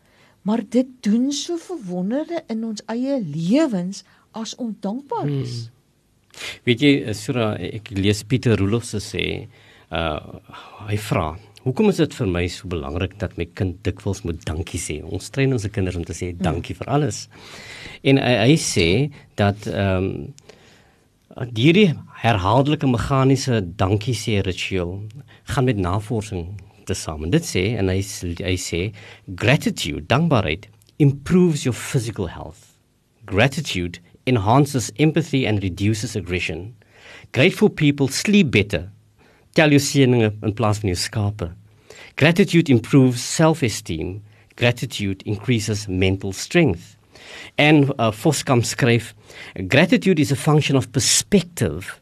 Maar 0.49 0.63
dit 0.71 0.89
doen 1.05 1.29
so 1.35 1.59
verwonderde 1.61 2.41
in 2.49 2.65
ons 2.65 2.81
eie 2.89 3.19
lewens 3.21 4.05
as 4.33 4.55
om 4.63 4.73
dankbaar 4.81 5.29
is. 5.29 5.67
Hmm. 5.67 5.75
Weet 6.69 6.85
jy, 6.85 6.93
Sura, 7.17 7.51
ek 7.61 7.91
lees 7.97 8.23
Pieter 8.29 8.57
Roelof 8.61 8.89
se 8.89 9.03
sê, 9.03 9.27
uh 9.93 10.41
hy 10.87 10.97
vra 10.99 11.35
Hoekom 11.67 11.89
is 11.91 11.99
dit 11.99 12.13
vir 12.15 12.29
my 12.31 12.45
so 12.47 12.69
belangrik 12.71 13.17
dat 13.19 13.33
my 13.35 13.45
kind 13.59 13.81
dikwels 13.83 14.21
moet 14.23 14.39
dankie 14.47 14.79
sê? 14.79 15.01
Ons 15.03 15.33
train 15.35 15.51
ons 15.51 15.65
kinders 15.75 15.97
om 15.99 16.05
te 16.07 16.15
sê 16.15 16.29
dankie 16.39 16.77
vir 16.79 16.93
alles. 16.95 17.25
En 18.07 18.21
hy, 18.23 18.35
hy 18.53 18.55
sê 18.63 18.89
dat 19.41 19.67
ehm 19.73 20.07
um, 20.07 20.45
hierdie 21.37 21.93
herhaaldelike 22.23 22.89
meganiese 22.89 23.61
dankie 23.77 24.15
sê 24.17 24.39
ritueel 24.41 25.03
gaan 25.45 25.67
met 25.69 25.77
navorsing 25.77 26.57
tesame. 26.89 27.29
Dit 27.29 27.45
sê 27.45 27.77
en 27.77 27.91
hy 27.93 28.01
hy 28.41 28.57
sê 28.57 28.81
gratitude, 29.29 30.07
dankbaarheid 30.09 30.71
improves 30.99 31.67
your 31.67 31.77
physical 31.77 32.33
health. 32.33 32.79
Gratitude 33.27 34.01
enhances 34.25 34.91
empathy 34.97 35.45
and 35.45 35.63
reduces 35.63 36.17
aggression. 36.17 36.75
Grateful 37.33 37.69
people 37.69 38.09
sleep 38.09 38.51
better 38.51 38.89
tel 39.53 39.77
jou 39.77 39.81
seëninge 39.81 40.33
in 40.41 40.57
plaas 40.57 40.81
van 40.81 40.95
jou 40.95 41.01
skape. 41.01 41.51
Gratitude 42.17 42.73
improves 42.73 43.21
self-esteem. 43.21 44.23
Gratitude 44.57 45.21
increases 45.29 45.85
mental 45.87 46.33
strength. 46.33 46.96
And 47.57 47.93
uh, 47.99 48.13
Foskam 48.13 48.63
skryf, 48.63 49.15
gratitude 49.69 50.21
is 50.21 50.33
a 50.33 50.37
function 50.37 50.77
of 50.77 50.91
perspective. 50.91 52.01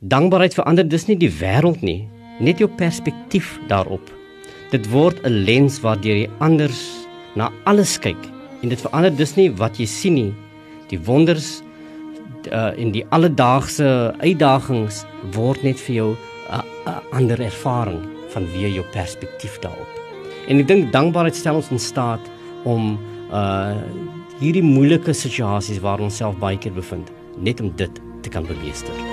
Dankbaarheid 0.00 0.54
verander 0.54 0.86
dus 0.88 1.08
nie 1.08 1.16
die 1.18 1.32
wêreld 1.40 1.82
nie, 1.82 2.08
net 2.40 2.60
jou 2.62 2.68
perspektief 2.70 3.56
daarop. 3.68 4.12
Dit 4.70 4.86
word 4.92 5.18
'n 5.24 5.44
lens 5.44 5.80
waardeur 5.80 6.16
jy 6.16 6.28
anders 6.38 6.78
na 7.34 7.50
alles 7.64 7.98
kyk 7.98 8.20
en 8.62 8.68
dit 8.68 8.80
verander 8.80 9.16
dus 9.16 9.36
nie 9.36 9.50
wat 9.50 9.78
jy 9.78 9.86
sien 9.86 10.14
nie, 10.14 10.34
die 10.88 10.98
wonders 10.98 11.62
uh, 12.52 12.72
en 12.78 12.92
die 12.92 13.04
alledaagse 13.10 14.14
uitdagings 14.20 15.04
word 15.34 15.62
net 15.62 15.78
vir 15.86 15.94
jou 15.94 16.16
'n 16.50 17.02
ander 17.12 17.40
ervaring 17.40 18.06
van 18.32 18.46
wie 18.52 18.72
jou 18.72 18.84
perspektief 18.92 19.58
daarop. 19.58 19.92
En 20.48 20.58
ek 20.58 20.68
dink 20.68 20.92
dankbaarheid 20.92 21.36
stel 21.36 21.60
ons 21.60 21.70
in 21.70 21.78
staat 21.78 22.20
om 22.64 22.98
uh 23.32 23.76
hierdie 24.38 24.62
moeilike 24.62 25.14
situasies 25.14 25.82
waar 25.82 26.02
ons 26.04 26.20
self 26.22 26.38
baie 26.38 26.58
keer 26.62 26.76
bevind, 26.76 27.10
net 27.42 27.62
om 27.64 27.72
dit 27.74 28.02
te 28.22 28.30
kan 28.30 28.46
bemeester. 28.46 29.07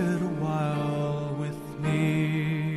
And 0.00 0.18
sit 0.18 0.22
a 0.22 0.30
while 0.42 1.34
with 1.38 1.80
me. 1.80 2.69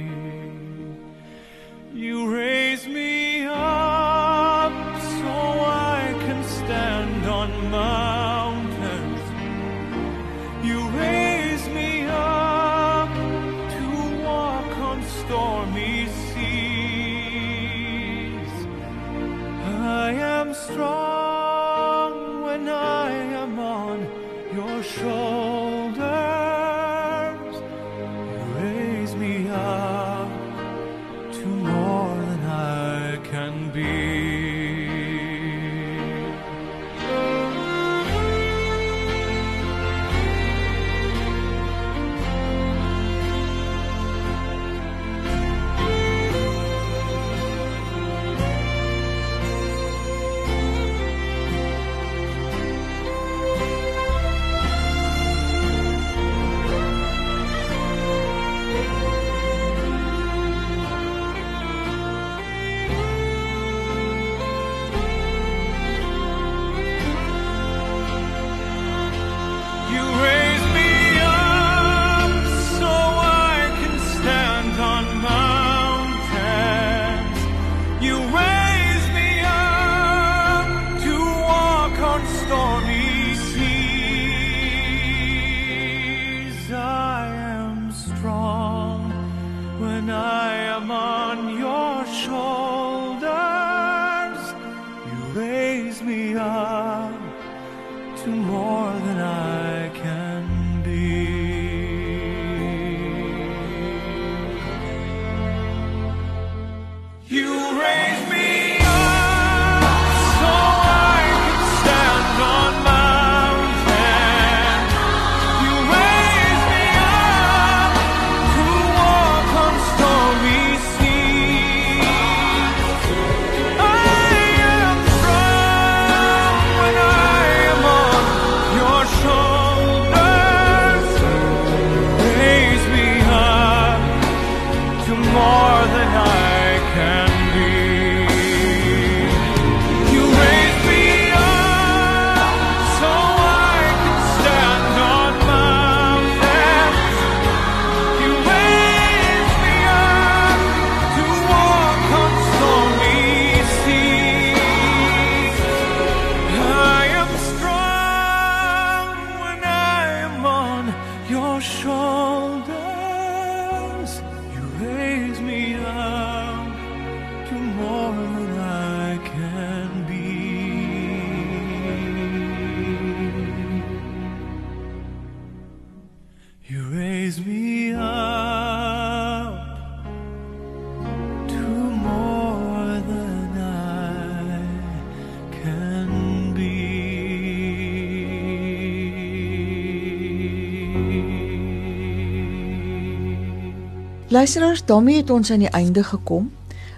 Luisteraars, 194.33 194.85
daarmee 194.85 195.17
het 195.17 195.29
ons 195.29 195.51
aan 195.51 195.61
die 195.61 195.69
einde 195.69 196.03
gekom 196.03 196.47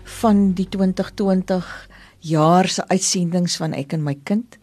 van 0.04 0.54
die 0.56 0.70
2020 0.70 1.90
jaar 2.20 2.68
se 2.68 2.88
uitsendings 2.88 3.58
van 3.60 3.74
Ek 3.76 3.92
en 3.92 4.06
my 4.06 4.14
kind. 4.24 4.56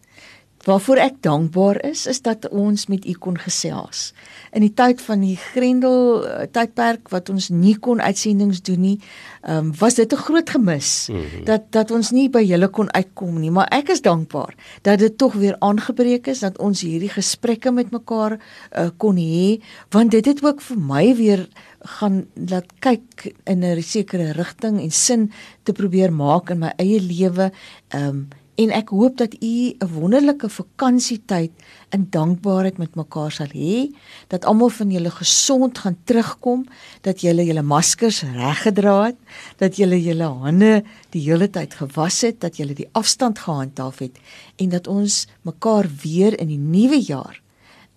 Waarvoor 0.63 0.99
ek 1.03 1.15
dankbaar 1.25 1.81
is, 1.83 2.05
is 2.07 2.21
dat 2.23 2.47
ons 2.47 2.85
met 2.87 3.03
u 3.05 3.13
kon 3.19 3.35
gesels. 3.35 4.13
In 4.55 4.63
die 4.63 4.71
tyd 4.71 5.01
van 5.03 5.19
die 5.19 5.35
Grendel 5.35 6.23
eh, 6.23 6.45
tydperk 6.55 7.09
wat 7.11 7.27
ons 7.33 7.49
nie 7.51 7.75
kon 7.75 7.99
uitsendings 7.99 8.61
doen 8.63 8.79
nie, 8.79 8.95
um, 9.43 9.73
was 9.79 9.99
dit 9.99 10.13
'n 10.13 10.23
groot 10.23 10.49
gemis 10.49 11.09
mm 11.09 11.15
-hmm. 11.15 11.43
dat 11.45 11.71
dat 11.71 11.91
ons 11.91 12.11
nie 12.11 12.29
by 12.29 12.43
julle 12.43 12.67
kon 12.67 12.93
uitkom 12.93 13.39
nie, 13.39 13.51
maar 13.51 13.67
ek 13.71 13.89
is 13.89 14.01
dankbaar 14.01 14.55
dat 14.81 14.99
dit 14.99 15.17
tog 15.17 15.33
weer 15.33 15.55
aangebreek 15.59 16.27
is 16.27 16.39
dat 16.39 16.57
ons 16.57 16.81
hierdie 16.81 17.11
gesprekke 17.11 17.71
met 17.71 17.91
mekaar 17.91 18.39
uh, 18.77 18.89
kon 18.97 19.17
hê, 19.17 19.59
want 19.89 20.11
dit 20.11 20.25
het 20.25 20.43
ook 20.43 20.61
vir 20.61 20.77
my 20.79 21.15
weer 21.15 21.47
gaan 21.79 22.25
laat 22.49 22.71
kyk 22.79 23.35
in 23.43 23.63
'n 23.63 23.81
sekere 23.81 24.31
rigting 24.31 24.79
en 24.81 24.91
sin 24.91 25.31
te 25.63 25.71
probeer 25.71 26.13
maak 26.13 26.49
in 26.49 26.59
my 26.59 26.73
eie 26.77 27.01
lewe. 27.01 27.51
Ehm 27.89 28.07
um, 28.07 28.27
en 28.55 28.71
ek 28.73 28.91
hoop 28.93 29.17
dat 29.17 29.33
u 29.41 29.73
'n 29.73 29.89
wonderlike 29.93 30.49
vakansietyd 30.49 31.51
in 31.89 32.07
dankbaarheid 32.09 32.77
met 32.77 32.95
mekaar 32.95 33.31
sal 33.31 33.49
hê, 33.53 33.89
dat 34.27 34.45
almal 34.45 34.69
van 34.69 34.91
julle 34.91 35.09
gesond 35.09 35.77
gaan 35.77 35.97
terugkom, 36.03 36.65
dat 37.01 37.21
julle 37.21 37.45
julle 37.45 37.61
maskers 37.61 38.21
reggedra 38.21 39.05
het, 39.05 39.17
dat 39.57 39.75
julle 39.75 40.01
julle 40.01 40.23
hande 40.23 40.83
die 41.09 41.21
hele 41.21 41.49
tyd 41.49 41.73
gewas 41.73 42.21
het, 42.21 42.41
dat 42.41 42.57
julle 42.57 42.73
die 42.73 42.89
afstand 42.91 43.39
gehandhaaf 43.39 43.99
het 43.99 44.19
en 44.55 44.69
dat 44.69 44.87
ons 44.87 45.27
mekaar 45.41 45.89
weer 46.03 46.39
in 46.39 46.47
die 46.47 46.57
nuwe 46.57 47.01
jaar 47.01 47.41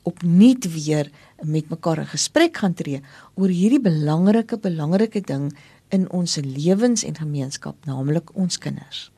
opnuut 0.02 0.72
weer 0.72 1.10
met 1.42 1.68
mekaar 1.68 1.98
in 1.98 2.06
gesprek 2.06 2.56
gaan 2.56 2.74
tree 2.74 3.02
oor 3.34 3.48
hierdie 3.48 3.82
belangrike 3.82 4.58
belangrike 4.58 5.20
ding 5.20 5.50
in 5.88 6.10
ons 6.10 6.36
lewens 6.36 7.04
en 7.04 7.14
gemeenskap, 7.14 7.76
naamlik 7.86 8.34
ons 8.34 8.58
kinders. 8.58 9.10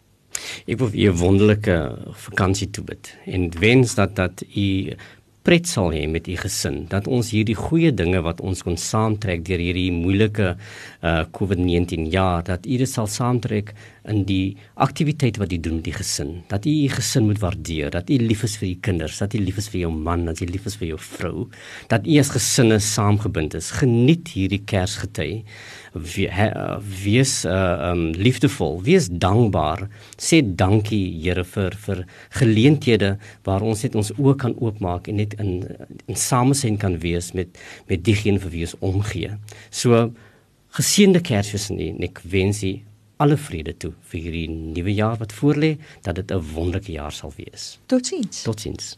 Ek 0.66 0.78
wil 0.78 0.90
vir 0.92 1.00
u 1.00 1.12
'n 1.12 1.20
wonderlike 1.22 1.76
vakansie 2.24 2.70
toebid 2.70 3.16
en 3.24 3.50
wens 3.58 3.94
dat 3.94 4.16
dat 4.16 4.44
u 4.54 4.94
pret 5.48 5.64
sal 5.64 5.94
hê 5.96 6.02
met 6.12 6.26
u 6.28 6.34
gesin 6.36 6.82
dat 6.92 7.06
ons 7.08 7.30
hierdie 7.32 7.56
goeie 7.56 7.88
dinge 7.96 8.20
wat 8.26 8.42
ons 8.44 8.60
kon 8.66 8.74
saamtrek 8.76 9.46
deur 9.46 9.62
hierdie 9.64 9.88
moeilike 9.96 10.50
uh 11.08 11.22
COVID-19 11.38 12.10
jaar 12.12 12.44
dat 12.44 12.66
u 12.68 12.76
dit 12.82 12.90
sal 12.90 13.08
saamtrek 13.08 13.72
in 14.08 14.24
die 14.28 14.56
aktiwiteit 14.80 15.38
wat 15.40 15.52
u 15.52 15.58
doen 15.60 15.78
met 15.78 15.86
die 15.88 15.94
gesin. 15.94 16.30
Dat 16.48 16.66
u 16.66 16.70
u 16.70 16.88
gesin 16.88 17.26
moet 17.28 17.40
waardeer 17.40 17.90
dat 17.90 18.10
u 18.10 18.16
lief 18.20 18.42
is 18.42 18.56
vir 18.60 18.68
u 18.68 18.74
kinders 18.80 19.18
dat 19.18 19.34
u 19.34 19.38
lief 19.42 19.58
is 19.60 19.68
vir 19.68 19.80
jou 19.84 19.92
man 19.92 20.24
dat 20.28 20.40
u 20.40 20.48
lief 20.48 20.66
is 20.66 20.76
vir 20.80 20.88
jou 20.92 21.00
vrou. 21.00 21.48
Dat 21.88 22.06
u 22.06 22.18
as 22.18 22.32
gesinne 22.32 22.78
saamgebind 22.80 23.54
is. 23.54 23.70
Geniet 23.70 24.32
hierdie 24.34 24.62
Kersgety. 24.64 25.44
We, 25.92 26.28
he, 26.30 26.48
uh, 26.52 26.78
wees 27.04 27.44
uh, 27.44 27.90
um 27.90 28.10
liefdevol. 28.16 28.80
Wees 28.84 29.08
dankbaar. 29.08 29.88
Sê 30.16 30.42
dankie 30.42 31.04
Here 31.18 31.44
vir 31.44 31.76
vir 31.84 32.04
geleenthede 32.38 33.16
waar 33.44 33.64
ons 33.66 33.82
net 33.84 33.96
ons 33.98 34.12
oë 34.16 34.36
kan 34.40 34.56
oopmaak 34.58 35.08
en 35.08 35.20
net 35.20 35.37
in 35.38 35.64
in 36.06 36.16
samesyn 36.16 36.76
kan 36.76 36.98
wees 36.98 37.32
met 37.32 37.58
met 37.88 38.04
diegene 38.04 38.38
vir 38.38 38.50
wie 38.50 38.66
ons 38.66 38.76
omgee. 38.80 39.32
So 39.70 40.12
geseënde 40.78 41.20
Kersfees 41.20 41.70
en 41.70 42.02
ek 42.02 42.20
wens 42.24 42.62
u 42.62 42.78
alle 43.18 43.36
vrede 43.36 43.74
toe 43.76 43.92
vir 44.10 44.20
hierdie 44.20 44.48
nuwe 44.50 44.94
jaar 44.94 45.18
wat 45.18 45.34
voorlê 45.34 45.76
dat 46.02 46.14
dit 46.14 46.30
'n 46.30 46.44
wonderlike 46.54 46.92
jaar 46.92 47.12
sal 47.12 47.32
wees. 47.36 47.78
Totsiens. 47.86 48.42
totsiens 48.42 48.96